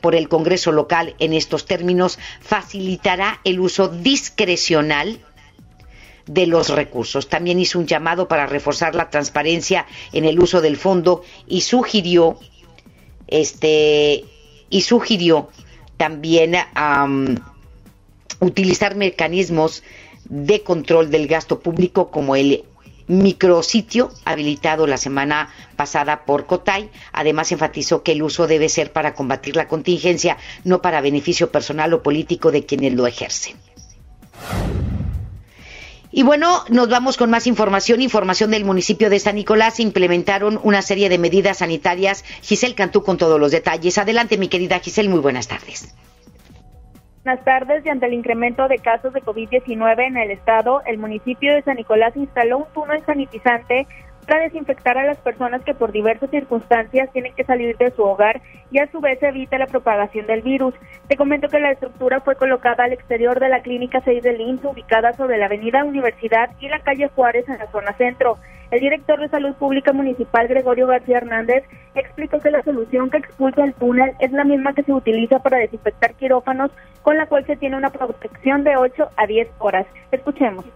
[0.00, 5.20] por el Congreso local en estos términos facilitará el uso discrecional
[6.26, 7.28] de los recursos.
[7.28, 12.38] También hizo un llamado para reforzar la transparencia en el uso del fondo y sugirió
[13.26, 14.24] este
[14.70, 15.48] y sugirió
[15.96, 16.54] también
[18.40, 19.82] utilizar mecanismos
[20.24, 22.64] de control del gasto público como el
[23.08, 26.90] micrositio habilitado la semana pasada por Cotay.
[27.12, 31.92] Además, enfatizó que el uso debe ser para combatir la contingencia, no para beneficio personal
[31.94, 33.56] o político de quienes lo ejercen.
[36.10, 38.00] Y bueno, nos vamos con más información.
[38.00, 39.78] Información del municipio de San Nicolás.
[39.78, 42.24] Implementaron una serie de medidas sanitarias.
[42.42, 43.98] Giselle Cantú con todos los detalles.
[43.98, 45.10] Adelante, mi querida Giselle.
[45.10, 45.88] Muy buenas tardes.
[47.28, 47.84] Buenas tardes.
[47.84, 51.76] Y ante el incremento de casos de COVID-19 en el estado, el municipio de San
[51.76, 53.86] Nicolás instaló un túnel sanitizante
[54.28, 58.42] para desinfectar a las personas que por diversas circunstancias tienen que salir de su hogar
[58.70, 60.74] y a su vez evita la propagación del virus.
[61.08, 64.66] Te comento que la estructura fue colocada al exterior de la clínica 6 del INSS,
[64.66, 68.36] ubicada sobre la avenida Universidad y la calle Juárez en la zona centro.
[68.70, 71.64] El director de Salud Pública Municipal, Gregorio García Hernández,
[71.94, 75.56] explicó que la solución que expulsa el túnel es la misma que se utiliza para
[75.56, 79.86] desinfectar quirófanos, con la cual se tiene una protección de 8 a 10 horas.
[80.12, 80.66] Escuchemos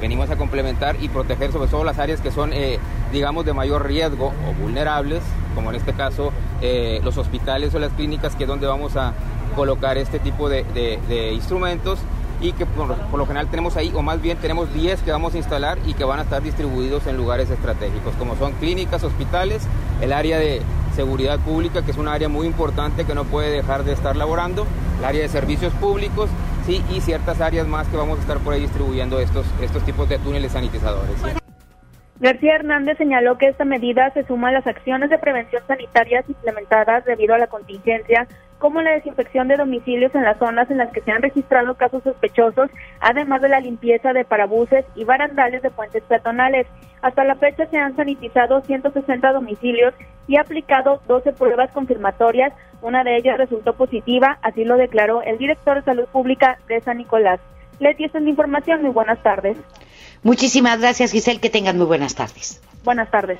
[0.00, 2.78] venimos a complementar y proteger sobre todo las áreas que son, eh,
[3.12, 5.22] digamos, de mayor riesgo o vulnerables,
[5.54, 6.32] como en este caso
[6.62, 9.12] eh, los hospitales o las clínicas, que es donde vamos a
[9.54, 10.64] colocar este tipo de,
[11.34, 11.98] instrumentos
[12.40, 15.36] y que por, lo general tenemos ahí, o más bien tenemos 10 que vamos a
[15.36, 19.62] instalar y que van a estar distribuidos en lugares estratégicos, como son clínicas, hospitales,
[20.00, 20.62] el área de
[20.96, 24.66] seguridad pública, que es un área muy importante que no puede dejar de estar laborando,
[24.98, 26.30] el área de servicios públicos
[26.70, 30.08] sí, y ciertas áreas más que vamos a estar por ahí distribuyendo estos, estos tipos
[30.08, 31.16] de túneles sanitizadores.
[32.20, 37.04] García Hernández señaló que esta medida se suma a las acciones de prevención sanitarias implementadas
[37.06, 38.28] debido a la contingencia,
[38.60, 42.04] como la desinfección de domicilios en las zonas en las que se han registrado casos
[42.04, 42.70] sospechosos,
[43.00, 46.66] además de la limpieza de parabuses y barandales de puentes peatonales.
[47.00, 49.94] Hasta la fecha se han sanitizado 160 domicilios
[50.28, 52.52] y aplicado 12 pruebas confirmatorias.
[52.82, 56.98] Una de ellas resultó positiva, así lo declaró el director de Salud Pública de San
[56.98, 57.40] Nicolás.
[57.78, 58.82] Leti, esta es información.
[58.82, 59.56] Muy buenas tardes.
[60.22, 61.40] Muchísimas gracias, Giselle.
[61.40, 62.60] Que tengan muy buenas tardes.
[62.84, 63.38] Buenas tardes.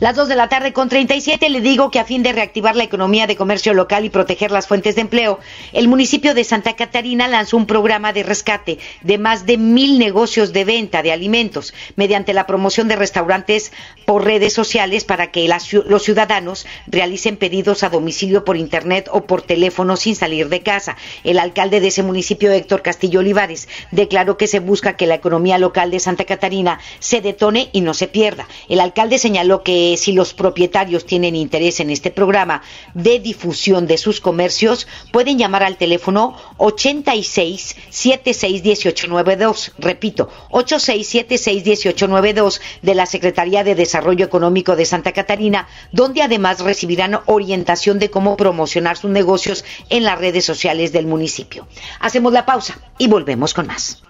[0.00, 2.84] Las 2 de la tarde con 37 le digo que a fin de reactivar la
[2.84, 5.40] economía de comercio local y proteger las fuentes de empleo,
[5.74, 10.54] el municipio de Santa Catarina lanzó un programa de rescate de más de mil negocios
[10.54, 13.72] de venta de alimentos mediante la promoción de restaurantes
[14.06, 15.46] por redes sociales para que
[15.86, 20.96] los ciudadanos realicen pedidos a domicilio por internet o por teléfono sin salir de casa.
[21.24, 25.58] El alcalde de ese municipio, Héctor Castillo Olivares, declaró que se busca que la economía
[25.58, 28.48] local de Santa Catarina se detone y no se pierda.
[28.70, 32.62] El alcalde señaló que si los propietarios tienen interés en este programa
[32.94, 39.72] de difusión de sus comercios, pueden llamar al teléfono 86 76 1892.
[39.78, 46.60] Repito, 86 76 1892 de la Secretaría de Desarrollo Económico de Santa Catarina, donde además
[46.60, 51.66] recibirán orientación de cómo promocionar sus negocios en las redes sociales del municipio.
[52.00, 54.02] Hacemos la pausa y volvemos con más.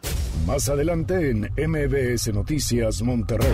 [0.46, 3.52] Más adelante en MBS Noticias Monterrey.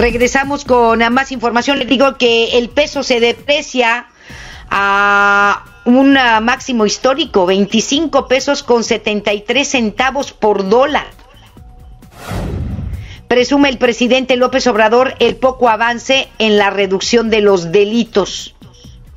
[0.00, 1.78] Regresamos con más información.
[1.78, 4.06] Le digo que el peso se deprecia
[4.70, 11.06] a un máximo histórico, 25 pesos con 73 centavos por dólar.
[13.28, 18.54] Presume el presidente López Obrador el poco avance en la reducción de los delitos.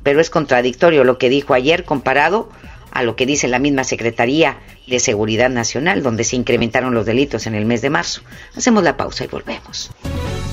[0.02, 2.50] Pero es contradictorio lo que dijo ayer comparado
[2.90, 7.46] a lo que dice la misma Secretaría de Seguridad Nacional, donde se incrementaron los delitos
[7.46, 8.20] en el mes de marzo.
[8.54, 9.90] Hacemos la pausa y volvemos.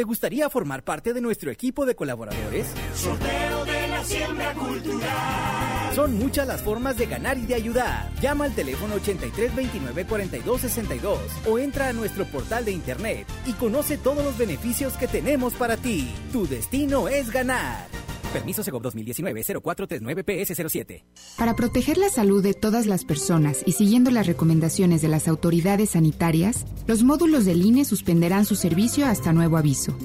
[0.00, 2.66] ¿Te gustaría formar parte de nuestro equipo de colaboradores?
[2.94, 5.94] Sorteo de la siembra cultural.
[5.94, 8.10] Son muchas las formas de ganar y de ayudar.
[8.22, 13.52] Llama al teléfono 83 29 42 62 o entra a nuestro portal de internet y
[13.52, 16.10] conoce todos los beneficios que tenemos para ti.
[16.32, 17.99] Tu destino es ganar.
[18.32, 21.02] Permiso Segov 2019-0439-PS07.
[21.36, 25.90] Para proteger la salud de todas las personas y siguiendo las recomendaciones de las autoridades
[25.90, 29.96] sanitarias, los módulos del INE suspenderán su servicio hasta nuevo aviso.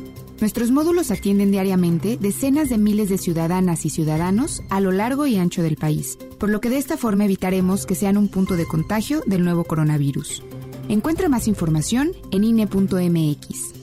[0.41, 5.37] Nuestros módulos atienden diariamente decenas de miles de ciudadanas y ciudadanos a lo largo y
[5.37, 8.65] ancho del país, por lo que de esta forma evitaremos que sean un punto de
[8.65, 10.43] contagio del nuevo coronavirus.
[10.89, 13.73] Encuentra más información en INE.mx.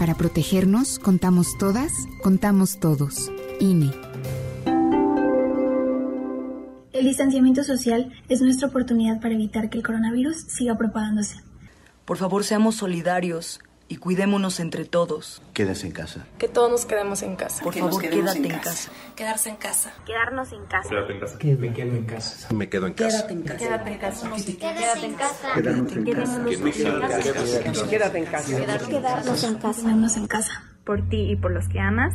[0.00, 1.92] Para protegernos, contamos todas,
[2.22, 3.30] contamos todos.
[3.60, 3.92] INE.
[6.92, 11.40] El distanciamiento social es nuestra oportunidad para evitar que el coronavirus siga propagándose.
[12.04, 15.42] Por favor, seamos solidarios y cuidémonos entre todos.
[15.52, 16.26] Quédese en casa.
[16.38, 17.62] Que todos nos quedemos en casa.
[17.62, 18.90] Por favor, quédate en casa.
[19.16, 19.92] Quedarse en casa.
[20.06, 20.88] Quedarnos en casa.
[20.88, 21.38] Quédate en casa.
[21.58, 22.54] Me quedo en casa.
[22.54, 23.26] Me quedo en casa.
[23.26, 23.58] Quédate en casa.
[23.58, 24.30] Quédate en casa.
[24.30, 25.54] Quédate en casa.
[25.54, 26.56] Quédate
[27.46, 27.88] en casa.
[27.88, 28.56] Quédate en casa.
[28.86, 29.82] Quedarnos en casa.
[29.82, 30.64] Quedarnos en casa.
[30.84, 32.14] Por ti y por los que amas,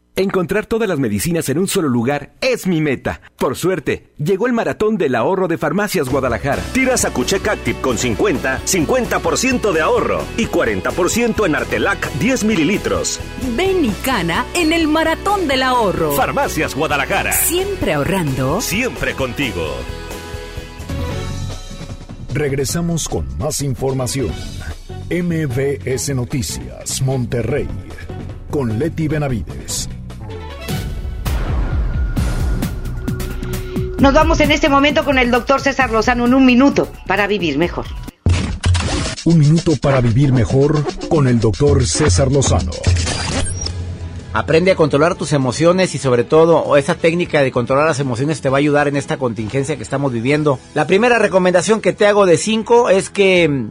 [0.17, 3.21] Encontrar todas las medicinas en un solo lugar es mi meta.
[3.37, 6.61] Por suerte, llegó el maratón del ahorro de Farmacias Guadalajara.
[6.73, 13.21] Tira Sacucheck Active con 50, 50% de ahorro y 40% en Artelac 10 mililitros.
[13.55, 16.11] Ven y cana en el maratón del ahorro.
[16.11, 17.31] Farmacias Guadalajara.
[17.31, 18.59] Siempre ahorrando.
[18.59, 19.75] Siempre contigo.
[22.33, 24.31] Regresamos con más información.
[25.09, 27.67] MBS Noticias, Monterrey,
[28.49, 29.89] con Leti Benavides.
[34.01, 37.59] Nos vamos en este momento con el doctor César Lozano en un minuto para vivir
[37.59, 37.85] mejor.
[39.25, 42.71] Un minuto para vivir mejor con el doctor César Lozano.
[44.33, 48.49] Aprende a controlar tus emociones y sobre todo esa técnica de controlar las emociones te
[48.49, 50.57] va a ayudar en esta contingencia que estamos viviendo.
[50.73, 53.69] La primera recomendación que te hago de 5 es que mm,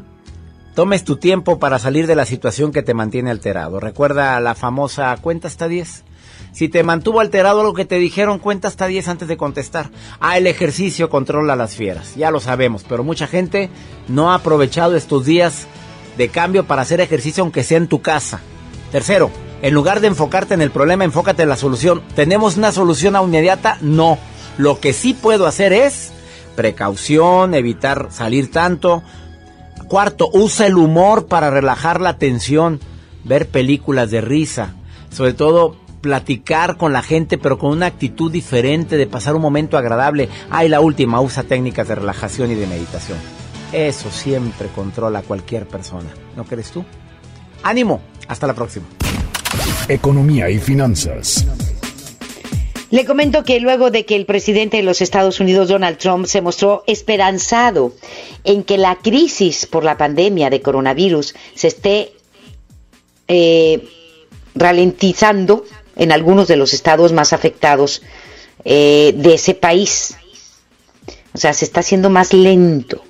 [0.76, 3.80] tomes tu tiempo para salir de la situación que te mantiene alterado.
[3.80, 6.04] Recuerda la famosa cuenta hasta 10.
[6.52, 9.90] Si te mantuvo alterado algo que te dijeron, cuenta hasta 10 antes de contestar.
[10.18, 13.70] Ah, el ejercicio controla las fieras, ya lo sabemos, pero mucha gente
[14.08, 15.66] no ha aprovechado estos días
[16.18, 18.40] de cambio para hacer ejercicio aunque sea en tu casa.
[18.90, 19.30] Tercero,
[19.62, 22.02] en lugar de enfocarte en el problema, enfócate en la solución.
[22.14, 23.78] ¿Tenemos una solución inmediata?
[23.80, 24.18] No.
[24.58, 26.12] Lo que sí puedo hacer es
[26.56, 29.02] precaución, evitar salir tanto.
[29.88, 32.80] Cuarto, usa el humor para relajar la tensión,
[33.24, 34.74] ver películas de risa.
[35.10, 39.76] Sobre todo, platicar con la gente, pero con una actitud diferente, de pasar un momento
[39.76, 40.28] agradable.
[40.50, 43.18] Ah, y la última, usa técnicas de relajación y de meditación.
[43.72, 46.08] Eso siempre controla a cualquier persona.
[46.36, 46.84] ¿No crees tú?
[47.62, 48.86] Ánimo, hasta la próxima.
[49.88, 51.46] Economía y finanzas.
[52.90, 56.40] Le comento que luego de que el presidente de los Estados Unidos, Donald Trump, se
[56.40, 57.94] mostró esperanzado
[58.42, 62.12] en que la crisis por la pandemia de coronavirus se esté
[63.28, 63.88] eh,
[64.56, 65.64] ralentizando
[66.00, 68.02] en algunos de los estados más afectados
[68.64, 70.16] eh, de ese país.
[71.34, 73.04] O sea, se está haciendo más lento.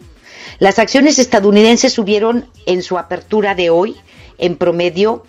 [0.58, 3.96] Las acciones estadounidenses subieron en su apertura de hoy,
[4.38, 5.24] en promedio,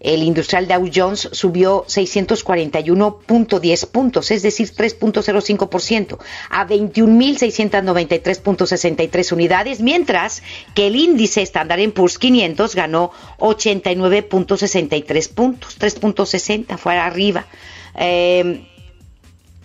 [0.00, 6.18] el industrial Dow Jones subió 641.10 puntos, es decir, 3.05%,
[6.50, 10.42] a 21.693.63 unidades, mientras
[10.74, 17.46] que el índice estándar en Poor's 500 ganó 89.63 puntos, 3.60 fue arriba.
[17.94, 18.66] Eh,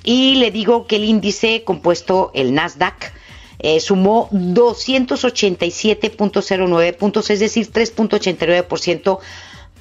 [0.04, 3.14] y le digo que el índice compuesto, el Nasdaq,
[3.60, 9.20] eh, sumó 287.09 puntos, es decir, 3.89%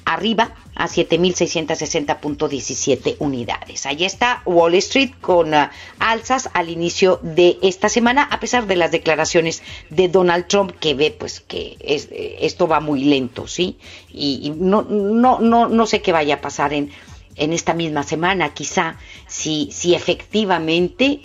[0.05, 3.85] arriba a 7.660.17 unidades.
[3.85, 5.67] Allí está Wall Street con uh,
[5.99, 10.93] alzas al inicio de esta semana, a pesar de las declaraciones de Donald Trump que
[10.93, 13.77] ve pues que es, esto va muy lento, ¿sí?
[14.11, 16.91] Y, y, no, no, no, no sé qué vaya a pasar en,
[17.35, 18.97] en esta misma semana, quizá
[19.27, 21.21] si, si efectivamente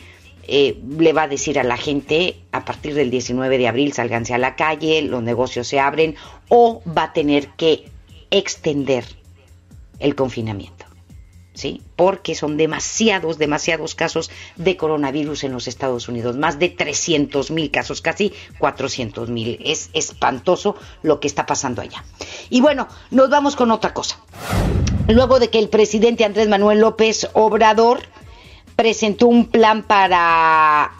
[0.48, 4.32] eh, le va a decir a la gente a partir del 19 de abril sálganse
[4.32, 6.14] a la calle, los negocios se abren
[6.48, 7.90] o va a tener que
[8.38, 9.04] extender
[9.98, 10.86] el confinamiento.
[11.54, 11.80] ¿Sí?
[11.96, 17.70] Porque son demasiados, demasiados casos de coronavirus en los Estados Unidos, más de 300 mil
[17.70, 19.58] casos, casi 400 mil.
[19.64, 22.04] Es espantoso lo que está pasando allá.
[22.50, 24.20] Y bueno, nos vamos con otra cosa.
[25.08, 28.00] Luego de que el presidente Andrés Manuel López Obrador
[28.76, 30.92] presentó un plan para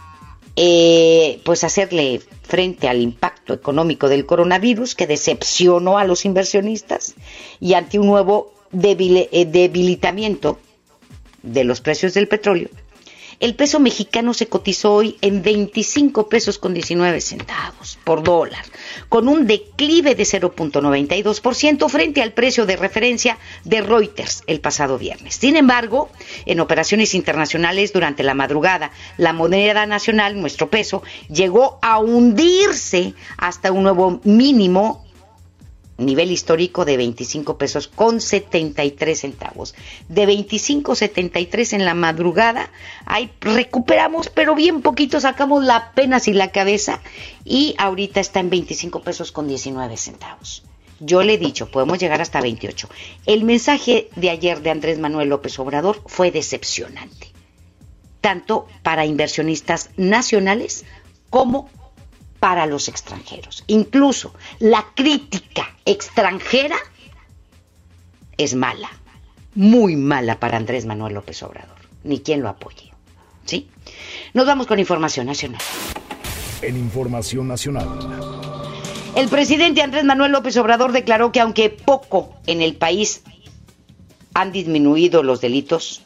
[0.57, 7.15] eh, pues hacerle frente al impacto económico del coronavirus que decepcionó a los inversionistas
[7.61, 10.59] y ante un nuevo debil, eh, debilitamiento
[11.43, 12.69] de los precios del petróleo,
[13.39, 18.65] El peso mexicano se cotizó hoy en 25 pesos con 19 centavos por dólar,
[19.11, 25.35] con un declive de 0.92% frente al precio de referencia de Reuters el pasado viernes.
[25.35, 26.11] Sin embargo,
[26.47, 33.71] en operaciones internacionales durante la madrugada, la moneda nacional, nuestro peso, llegó a hundirse hasta
[33.71, 35.06] un nuevo mínimo
[35.99, 39.75] nivel histórico de 25 pesos con 73 centavos.
[40.09, 42.71] De 25.73 en la madrugada,
[43.05, 47.01] ahí recuperamos, pero bien poquito, sacamos la penas y la cabeza
[47.45, 50.63] y ahorita está en 25 pesos con 19 centavos.
[50.99, 52.89] Yo le he dicho, podemos llegar hasta 28.
[53.27, 57.33] El mensaje de ayer de Andrés Manuel López Obrador fue decepcionante,
[58.23, 60.85] tanto para inversionistas nacionales
[61.29, 61.69] como
[62.39, 63.65] para los extranjeros.
[63.67, 66.77] Incluso la crítica extranjera
[68.37, 68.91] es mala,
[69.55, 72.93] muy mala para Andrés Manuel López Obrador, ni quien lo apoye.
[73.45, 73.69] ¿Sí?
[74.35, 75.61] Nos vamos con información nacional.
[76.63, 77.89] En información nacional.
[79.15, 83.23] El presidente Andrés Manuel López Obrador declaró que aunque poco en el país
[84.35, 86.03] han disminuido los delitos,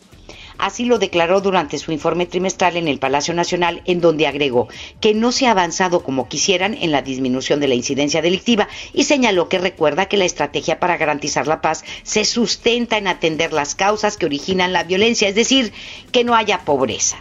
[0.61, 4.69] Así lo declaró durante su informe trimestral en el Palacio Nacional, en donde agregó
[5.01, 9.05] que no se ha avanzado como quisieran en la disminución de la incidencia delictiva y
[9.05, 13.75] señaló que recuerda que la estrategia para garantizar la paz se sustenta en atender las
[13.75, 15.73] causas que originan la violencia, es decir,
[16.13, 17.17] que no haya pobreza.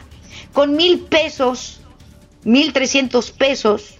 [0.52, 1.80] Con mil pesos,
[2.44, 4.00] mil trescientos pesos,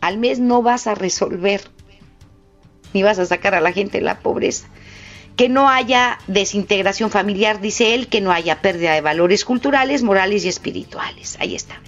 [0.00, 1.62] al mes no vas a resolver
[2.92, 4.68] ni vas a sacar a la gente de la pobreza
[5.36, 10.44] que no haya desintegración familiar, dice él, que no haya pérdida de valores culturales, morales
[10.44, 11.36] y espirituales.
[11.40, 11.80] Ahí está.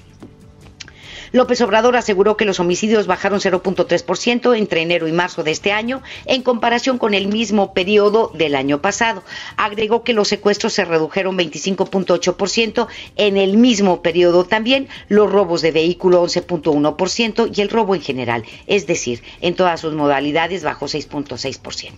[1.33, 6.03] López Obrador aseguró que los homicidios bajaron 0.3% entre enero y marzo de este año
[6.25, 9.23] en comparación con el mismo periodo del año pasado.
[9.57, 12.87] Agregó que los secuestros se redujeron 25.8%
[13.17, 18.45] en el mismo periodo también, los robos de vehículo 11.1% y el robo en general,
[18.67, 21.93] es decir, en todas sus modalidades bajó 6.6%.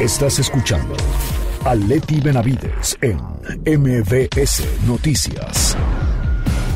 [0.00, 0.94] Estás escuchando
[1.64, 3.16] a Leti Benavides en
[3.64, 5.74] MBS Noticias.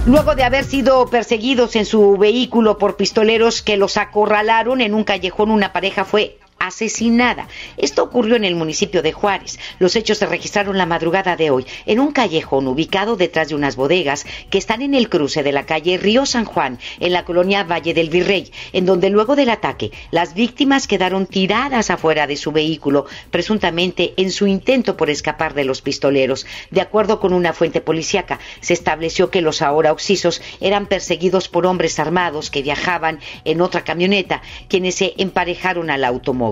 [0.07, 5.05] Luego de haber sido perseguidos en su vehículo por pistoleros que los acorralaron en un
[5.05, 7.49] callejón, una pareja fue asesinada.
[7.79, 9.59] Esto ocurrió en el municipio de Juárez.
[9.79, 13.77] Los hechos se registraron la madrugada de hoy en un callejón ubicado detrás de unas
[13.77, 17.65] bodegas que están en el cruce de la calle Río San Juan, en la colonia
[17.65, 22.53] Valle del Virrey, en donde luego del ataque las víctimas quedaron tiradas afuera de su
[22.53, 26.47] vehículo, presuntamente en su intento por escapar de los pistoleros.
[26.71, 31.65] De acuerdo con una fuente policíaca, se estableció que los ahora oxisos eran perseguidos por
[31.65, 36.50] hombres armados que viajaban en otra camioneta, quienes se emparejaron al automóvil.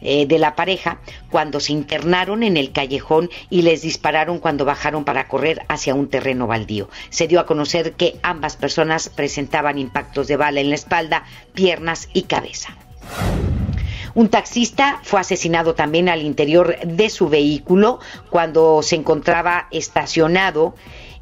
[0.00, 5.04] Eh, de la pareja cuando se internaron en el callejón y les dispararon cuando bajaron
[5.04, 6.88] para correr hacia un terreno baldío.
[7.10, 11.24] Se dio a conocer que ambas personas presentaban impactos de bala en la espalda,
[11.54, 12.76] piernas y cabeza.
[14.14, 20.74] Un taxista fue asesinado también al interior de su vehículo cuando se encontraba estacionado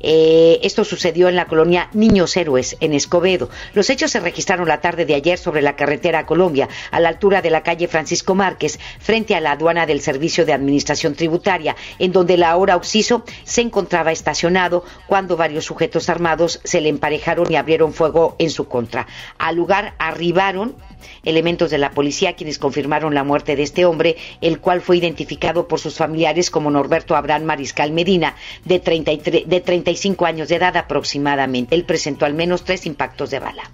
[0.08, 3.50] eh, esto sucedió en la colonia Niños Héroes, en Escobedo.
[3.74, 7.08] Los hechos se registraron la tarde de ayer sobre la carretera a Colombia, a la
[7.08, 11.74] altura de la calle Francisco Márquez, frente a la aduana del Servicio de Administración Tributaria,
[11.98, 17.50] en donde la hora Oxiso se encontraba estacionado cuando varios sujetos armados se le emparejaron
[17.50, 19.08] y abrieron fuego en su contra.
[19.38, 20.76] Al lugar arribaron
[21.24, 25.68] elementos de la policía quienes confirmaron la muerte de este hombre, el cual fue identificado
[25.68, 30.76] por sus familiares como Norberto Abraham Mariscal Medina, de, 33, de 35 años de edad
[30.76, 31.74] aproximadamente.
[31.74, 33.70] Él presentó al menos tres impactos de bala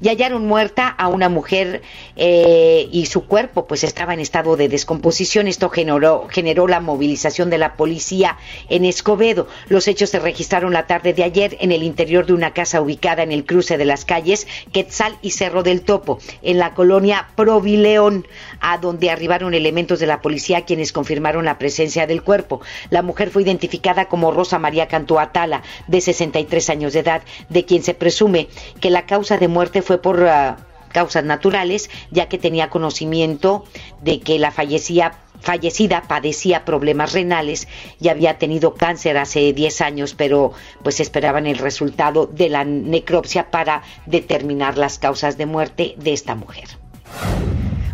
[0.00, 1.82] y hallaron muerta a una mujer
[2.16, 5.48] eh, y su cuerpo pues estaba en estado de descomposición.
[5.48, 8.36] Esto generó, generó la movilización de la policía
[8.68, 9.48] en Escobedo.
[9.68, 13.22] Los hechos se registraron la tarde de ayer en el interior de una casa ubicada
[13.22, 18.26] en el cruce de las calles Quetzal y Cerro del Topo, en la colonia Provileón,
[18.60, 22.60] a donde arribaron elementos de la policía quienes confirmaron la presencia del cuerpo.
[22.90, 27.82] La mujer fue identificada como Rosa María Cantuatala, de 63 años de edad, de quien
[27.82, 28.48] se presume
[28.80, 30.56] que la causa de muerte fue por ah,
[30.92, 33.64] causas naturales, ya que tenía conocimiento
[34.02, 37.68] de que la fallecía fallecida padecía problemas renales
[38.00, 40.52] y había tenido cáncer hace 10 años, pero
[40.82, 46.34] pues esperaban el resultado de la necropsia para determinar las causas de muerte de esta
[46.34, 46.68] mujer.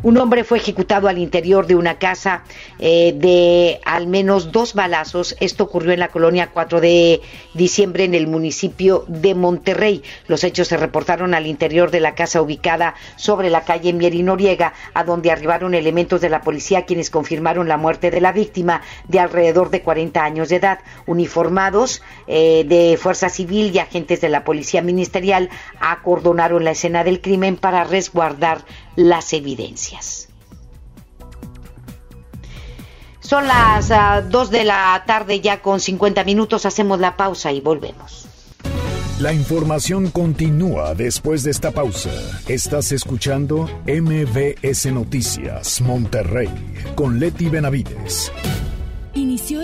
[0.04, 2.42] Un hombre fue ejecutado al interior de una casa
[2.78, 5.34] eh, de al menos dos balazos.
[5.40, 7.22] Esto ocurrió en la colonia 4 de
[7.54, 10.02] diciembre en el municipio de Monterrey.
[10.28, 14.74] Los hechos se reportaron al interior de la casa ubicada sobre la calle Mieri Noriega,
[14.92, 19.20] a donde arribaron elementos de la policía quienes confirmaron la muerte de la víctima de
[19.20, 20.80] alrededor de 40 años de edad.
[21.06, 25.48] Uniformados eh, de Fuerza Civil y agentes de la Policía Ministerial
[25.80, 28.66] acordonaron la escena del crimen para resguardar
[28.96, 30.28] las evidencias.
[33.20, 33.90] Son las
[34.28, 36.66] 2 de la tarde ya con 50 minutos.
[36.66, 38.28] Hacemos la pausa y volvemos.
[39.20, 42.10] La información continúa después de esta pausa.
[42.48, 46.50] Estás escuchando MBS Noticias Monterrey
[46.94, 48.30] con Leti Benavides.
[49.14, 49.63] Inició el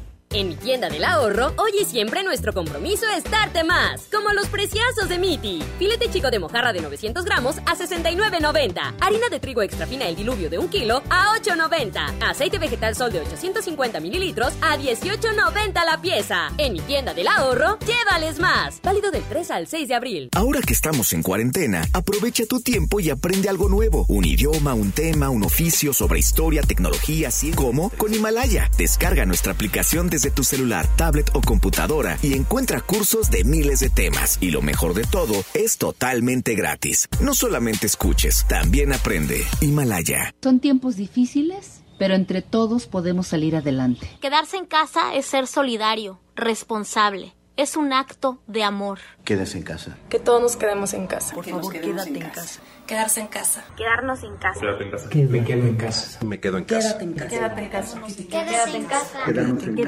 [0.33, 4.07] En mi tienda del ahorro, hoy y siempre nuestro compromiso es darte más.
[4.09, 5.61] Como los preciazos de Miti.
[5.77, 8.95] Filete chico de mojarra de 900 gramos a 69.90.
[9.01, 12.23] Harina de trigo extra fina el diluvio de un kilo a 8.90.
[12.23, 16.49] Aceite vegetal sol de 850 mililitros a 18.90 la pieza.
[16.57, 18.81] En mi tienda del ahorro, llévales más.
[18.81, 20.29] Válido del 3 al 6 de abril.
[20.33, 24.05] Ahora que estamos en cuarentena, aprovecha tu tiempo y aprende algo nuevo.
[24.07, 28.71] Un idioma, un tema, un oficio sobre historia, tecnología, así como con Himalaya.
[28.77, 33.79] Descarga nuestra aplicación de desde tu celular, tablet o computadora y encuentra cursos de miles
[33.79, 34.37] de temas.
[34.39, 37.07] Y lo mejor de todo, es totalmente gratis.
[37.19, 39.43] No solamente escuches, también aprende.
[39.61, 40.35] Himalaya.
[40.43, 44.07] Son tiempos difíciles, pero entre todos podemos salir adelante.
[44.21, 48.99] Quedarse en casa es ser solidario, responsable es un acto de amor.
[49.23, 49.97] Quédese en casa.
[50.09, 51.35] Que todos nos quedemos en casa.
[51.35, 52.61] Por favor, quédate en casa.
[52.87, 53.63] Quedarse en casa.
[53.77, 54.59] Quedarnos en casa.
[54.59, 55.07] Quédate en casa.
[55.29, 56.25] Me quedo en casa.
[56.25, 56.97] Me quedo en casa.
[56.97, 57.31] Quédate en casa.
[57.31, 58.01] Quédate en casa.
[58.01, 59.21] Quédate en casa.
[59.25, 59.83] Quédate en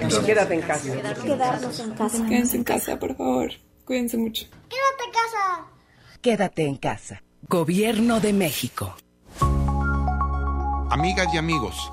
[0.00, 0.26] casa.
[0.26, 1.22] Quédate en casa.
[1.22, 2.26] Quedarnos en casa.
[2.26, 3.50] Quédense en casa, por favor.
[3.84, 4.46] Cuídense mucho.
[4.68, 5.66] Quédate en casa.
[6.20, 7.22] Quédate en casa.
[7.48, 8.96] Gobierno de México.
[10.90, 11.92] Amigas y amigos.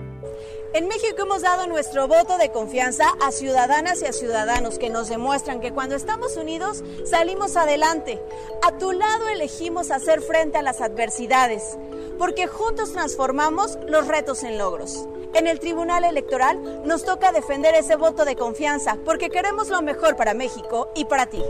[0.73, 5.09] En México hemos dado nuestro voto de confianza a ciudadanas y a ciudadanos que nos
[5.09, 8.21] demuestran que cuando estamos unidos salimos adelante.
[8.63, 11.77] A tu lado elegimos hacer frente a las adversidades,
[12.17, 15.07] porque juntos transformamos los retos en logros.
[15.33, 20.15] En el Tribunal Electoral nos toca defender ese voto de confianza, porque queremos lo mejor
[20.15, 21.43] para México y para ti.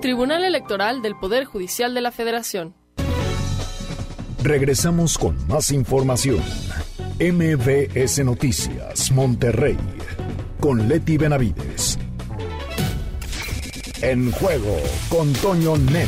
[0.00, 2.74] Tribunal Electoral del Poder Judicial de la Federación.
[4.46, 6.38] Regresamos con más información.
[7.18, 9.76] MBS Noticias, Monterrey,
[10.60, 11.98] con Leti Benavides.
[14.02, 14.76] En juego
[15.08, 16.06] con Toño Net.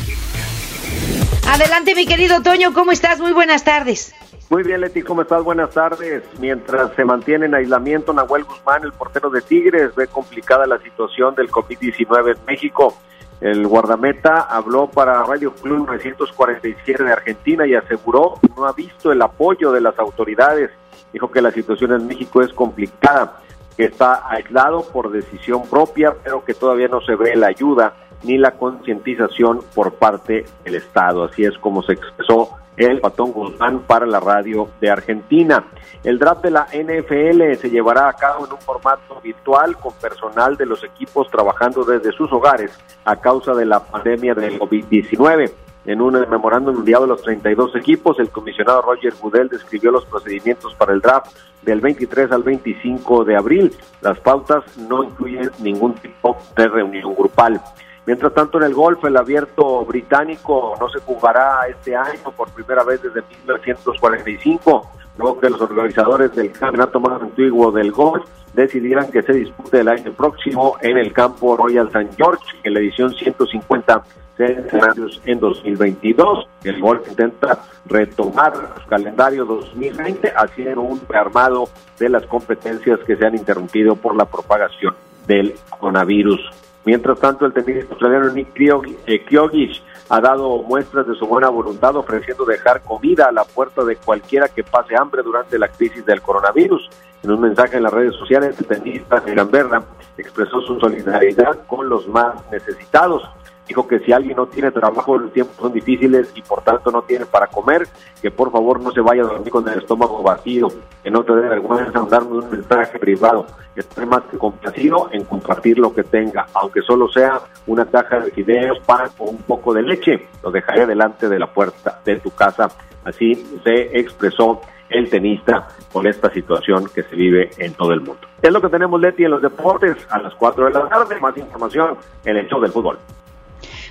[1.49, 3.19] Adelante, mi querido Toño, ¿cómo estás?
[3.19, 4.15] Muy buenas tardes.
[4.49, 5.43] Muy bien, Leti, ¿cómo estás?
[5.43, 6.23] Buenas tardes.
[6.39, 11.35] Mientras se mantiene en aislamiento Nahuel Guzmán, el portero de Tigres, ve complicada la situación
[11.35, 12.97] del COVID-19 en México.
[13.41, 19.21] El guardameta habló para Radio Club 947 de Argentina y aseguró no ha visto el
[19.21, 20.71] apoyo de las autoridades.
[21.13, 23.39] Dijo que la situación en México es complicada,
[23.77, 28.37] que está aislado por decisión propia, pero que todavía no se ve la ayuda ni
[28.37, 31.23] la concientización por parte del Estado.
[31.23, 35.65] Así es como se expresó el Patón Guzmán para la radio de Argentina.
[36.03, 40.55] El draft de la NFL se llevará a cabo en un formato virtual con personal
[40.55, 42.71] de los equipos trabajando desde sus hogares
[43.03, 45.51] a causa de la pandemia del COVID-19.
[45.85, 50.73] En un memorándum enviado a los 32 equipos, el comisionado Roger Goodell describió los procedimientos
[50.75, 53.75] para el draft del 23 al 25 de abril.
[54.01, 57.61] Las pautas no incluyen ningún tipo de reunión grupal.
[58.09, 62.83] Mientras tanto, en el golf, el abierto británico no se jugará este año por primera
[62.83, 69.21] vez desde 1945, luego que los organizadores del campeonato más antiguo del golf decidieran que
[69.21, 72.09] se dispute el año próximo en el campo Royal St.
[72.17, 74.03] George, en la edición 150
[74.39, 76.47] escenarios en 2022.
[76.63, 83.23] El golf intenta retomar el calendario 2020 haciendo un rearmado de las competencias que se
[83.27, 84.95] han interrumpido por la propagación
[85.27, 86.68] del coronavirus.
[86.85, 91.95] Mientras tanto, el tenista australiano Nick Kyrgios eh, ha dado muestras de su buena voluntad
[91.95, 96.21] ofreciendo dejar comida a la puerta de cualquiera que pase hambre durante la crisis del
[96.21, 96.89] coronavirus.
[97.21, 99.83] En un mensaje en las redes sociales, el tenista de Canberra
[100.17, 103.23] expresó su solidaridad con los más necesitados
[103.69, 107.03] dijo que si alguien no tiene trabajo, los tiempos son difíciles y por tanto no
[107.03, 107.87] tiene para comer,
[108.19, 110.67] que por favor no se vaya a dormir con el estómago vacío,
[111.03, 113.45] que no te dé vergüenza darme un mensaje privado,
[113.75, 118.31] que más que complacido en compartir lo que tenga, aunque solo sea una caja de
[118.31, 122.31] fideos, pan o un poco de leche, lo dejaré delante de la puerta de tu
[122.31, 122.69] casa.
[123.05, 128.21] Así se expresó el tenista con esta situación que se vive en todo el mundo.
[128.41, 131.19] Es lo que tenemos, Leti, en los deportes a las 4 de la tarde.
[131.19, 132.97] Más información en el show del fútbol.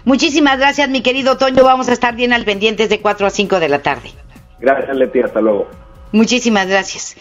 [0.05, 1.65] Muchísimas gracias, mi querido Toño.
[1.65, 4.11] Vamos a estar bien al pendientes de 4 a 5 de la tarde.
[4.61, 5.21] Gracias, Leti.
[5.21, 5.69] Hasta luego.
[6.13, 7.17] Muchísimas gracias.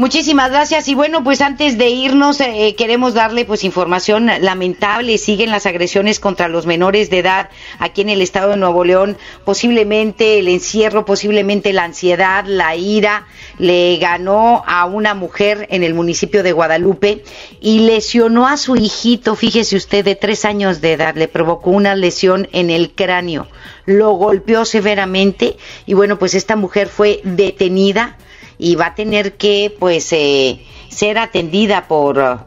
[0.00, 0.88] Muchísimas gracias.
[0.88, 6.20] Y bueno, pues antes de irnos eh, queremos darle pues información lamentable, siguen las agresiones
[6.20, 11.04] contra los menores de edad aquí en el estado de Nuevo León, posiblemente el encierro,
[11.04, 13.26] posiblemente la ansiedad, la ira,
[13.58, 17.22] le ganó a una mujer en el municipio de Guadalupe
[17.60, 21.94] y lesionó a su hijito, fíjese usted, de tres años de edad, le provocó una
[21.94, 23.48] lesión en el cráneo,
[23.84, 28.16] lo golpeó severamente y bueno, pues esta mujer fue detenida
[28.60, 32.40] y va a tener que pues eh, ser atendida por,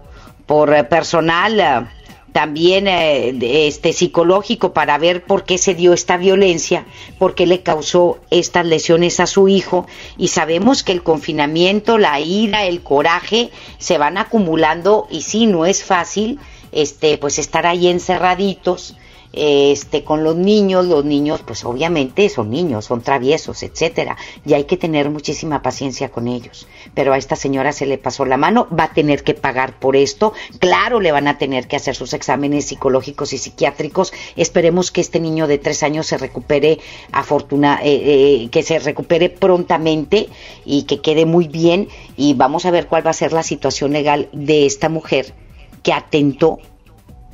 [0.45, 1.87] por personal eh,
[2.31, 6.85] también eh, este psicológico para ver por qué se dio esta violencia,
[7.17, 9.87] por qué le causó estas lesiones a su hijo.
[10.17, 15.65] Y sabemos que el confinamiento, la ira, el coraje se van acumulando y sí no
[15.65, 16.39] es fácil
[16.71, 18.95] este pues estar ahí encerraditos
[19.33, 24.15] este con los niños, los niños pues obviamente son niños, son traviesos, etcétera,
[24.45, 26.67] y hay que tener muchísima paciencia con ellos.
[26.93, 29.95] Pero a esta señora se le pasó la mano, va a tener que pagar por
[29.95, 34.13] esto, claro le van a tener que hacer sus exámenes psicológicos y psiquiátricos.
[34.35, 36.79] Esperemos que este niño de tres años se recupere
[37.11, 40.29] afortuna, eh, eh, que se recupere prontamente
[40.65, 43.93] y que quede muy bien y vamos a ver cuál va a ser la situación
[43.93, 45.33] legal de esta mujer
[45.81, 46.59] que atentó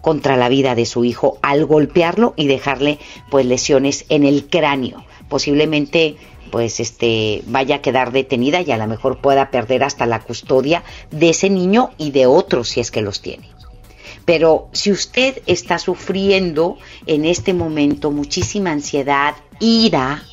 [0.02, 5.06] contra la vida de su hijo al golpearlo y dejarle pues lesiones en el cráneo.
[5.28, 6.18] Posiblemente
[6.52, 10.84] pues este vaya a quedar detenida y a lo mejor pueda perder hasta la custodia
[11.12, 13.50] de ese niño y de otros si es que los tiene.
[14.26, 16.78] Pero si usted está sufriendo
[17.08, 20.24] en este momento muchísima ansiedad, ira,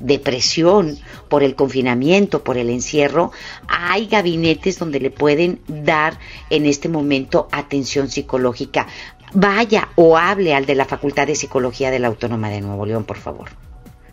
[0.00, 0.98] depresión
[1.28, 3.30] por el confinamiento, por el encierro,
[3.68, 8.86] hay gabinetes donde le pueden dar en este momento atención psicológica.
[9.32, 13.04] Vaya o hable al de la Facultad de Psicología de la Autónoma de Nuevo León,
[13.04, 13.50] por favor.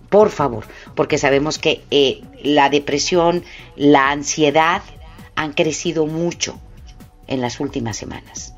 [0.10, 0.66] Por favor,
[0.96, 3.44] porque sabemos que eh, la depresión,
[3.76, 4.82] la ansiedad
[5.36, 6.60] han crecido mucho
[7.28, 8.54] en las últimas semanas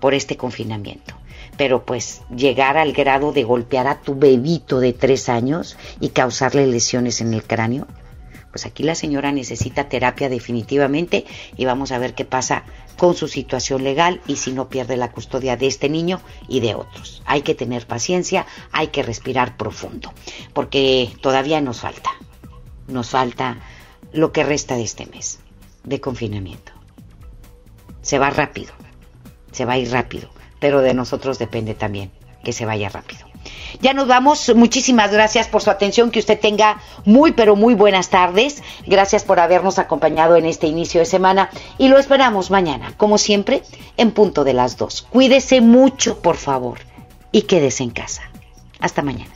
[0.00, 1.14] por este confinamiento
[1.56, 6.66] pero pues llegar al grado de golpear a tu bebito de tres años y causarle
[6.66, 7.86] lesiones en el cráneo,
[8.50, 11.26] pues aquí la señora necesita terapia definitivamente
[11.56, 12.64] y vamos a ver qué pasa
[12.96, 16.74] con su situación legal y si no pierde la custodia de este niño y de
[16.74, 17.22] otros.
[17.26, 20.12] Hay que tener paciencia, hay que respirar profundo,
[20.54, 22.10] porque todavía nos falta,
[22.88, 23.60] nos falta
[24.12, 25.40] lo que resta de este mes
[25.84, 26.72] de confinamiento.
[28.00, 28.72] Se va rápido,
[29.52, 32.10] se va a ir rápido pero de nosotros depende también
[32.46, 33.26] que se vaya rápido.
[33.80, 34.54] Ya nos vamos.
[34.54, 36.10] Muchísimas gracias por su atención.
[36.10, 38.62] Que usted tenga muy, pero muy buenas tardes.
[38.86, 41.50] Gracias por habernos acompañado en este inicio de semana.
[41.76, 43.62] Y lo esperamos mañana, como siempre,
[43.96, 45.06] en punto de las dos.
[45.10, 46.78] Cuídese mucho, por favor.
[47.32, 48.22] Y quédese en casa.
[48.80, 49.35] Hasta mañana.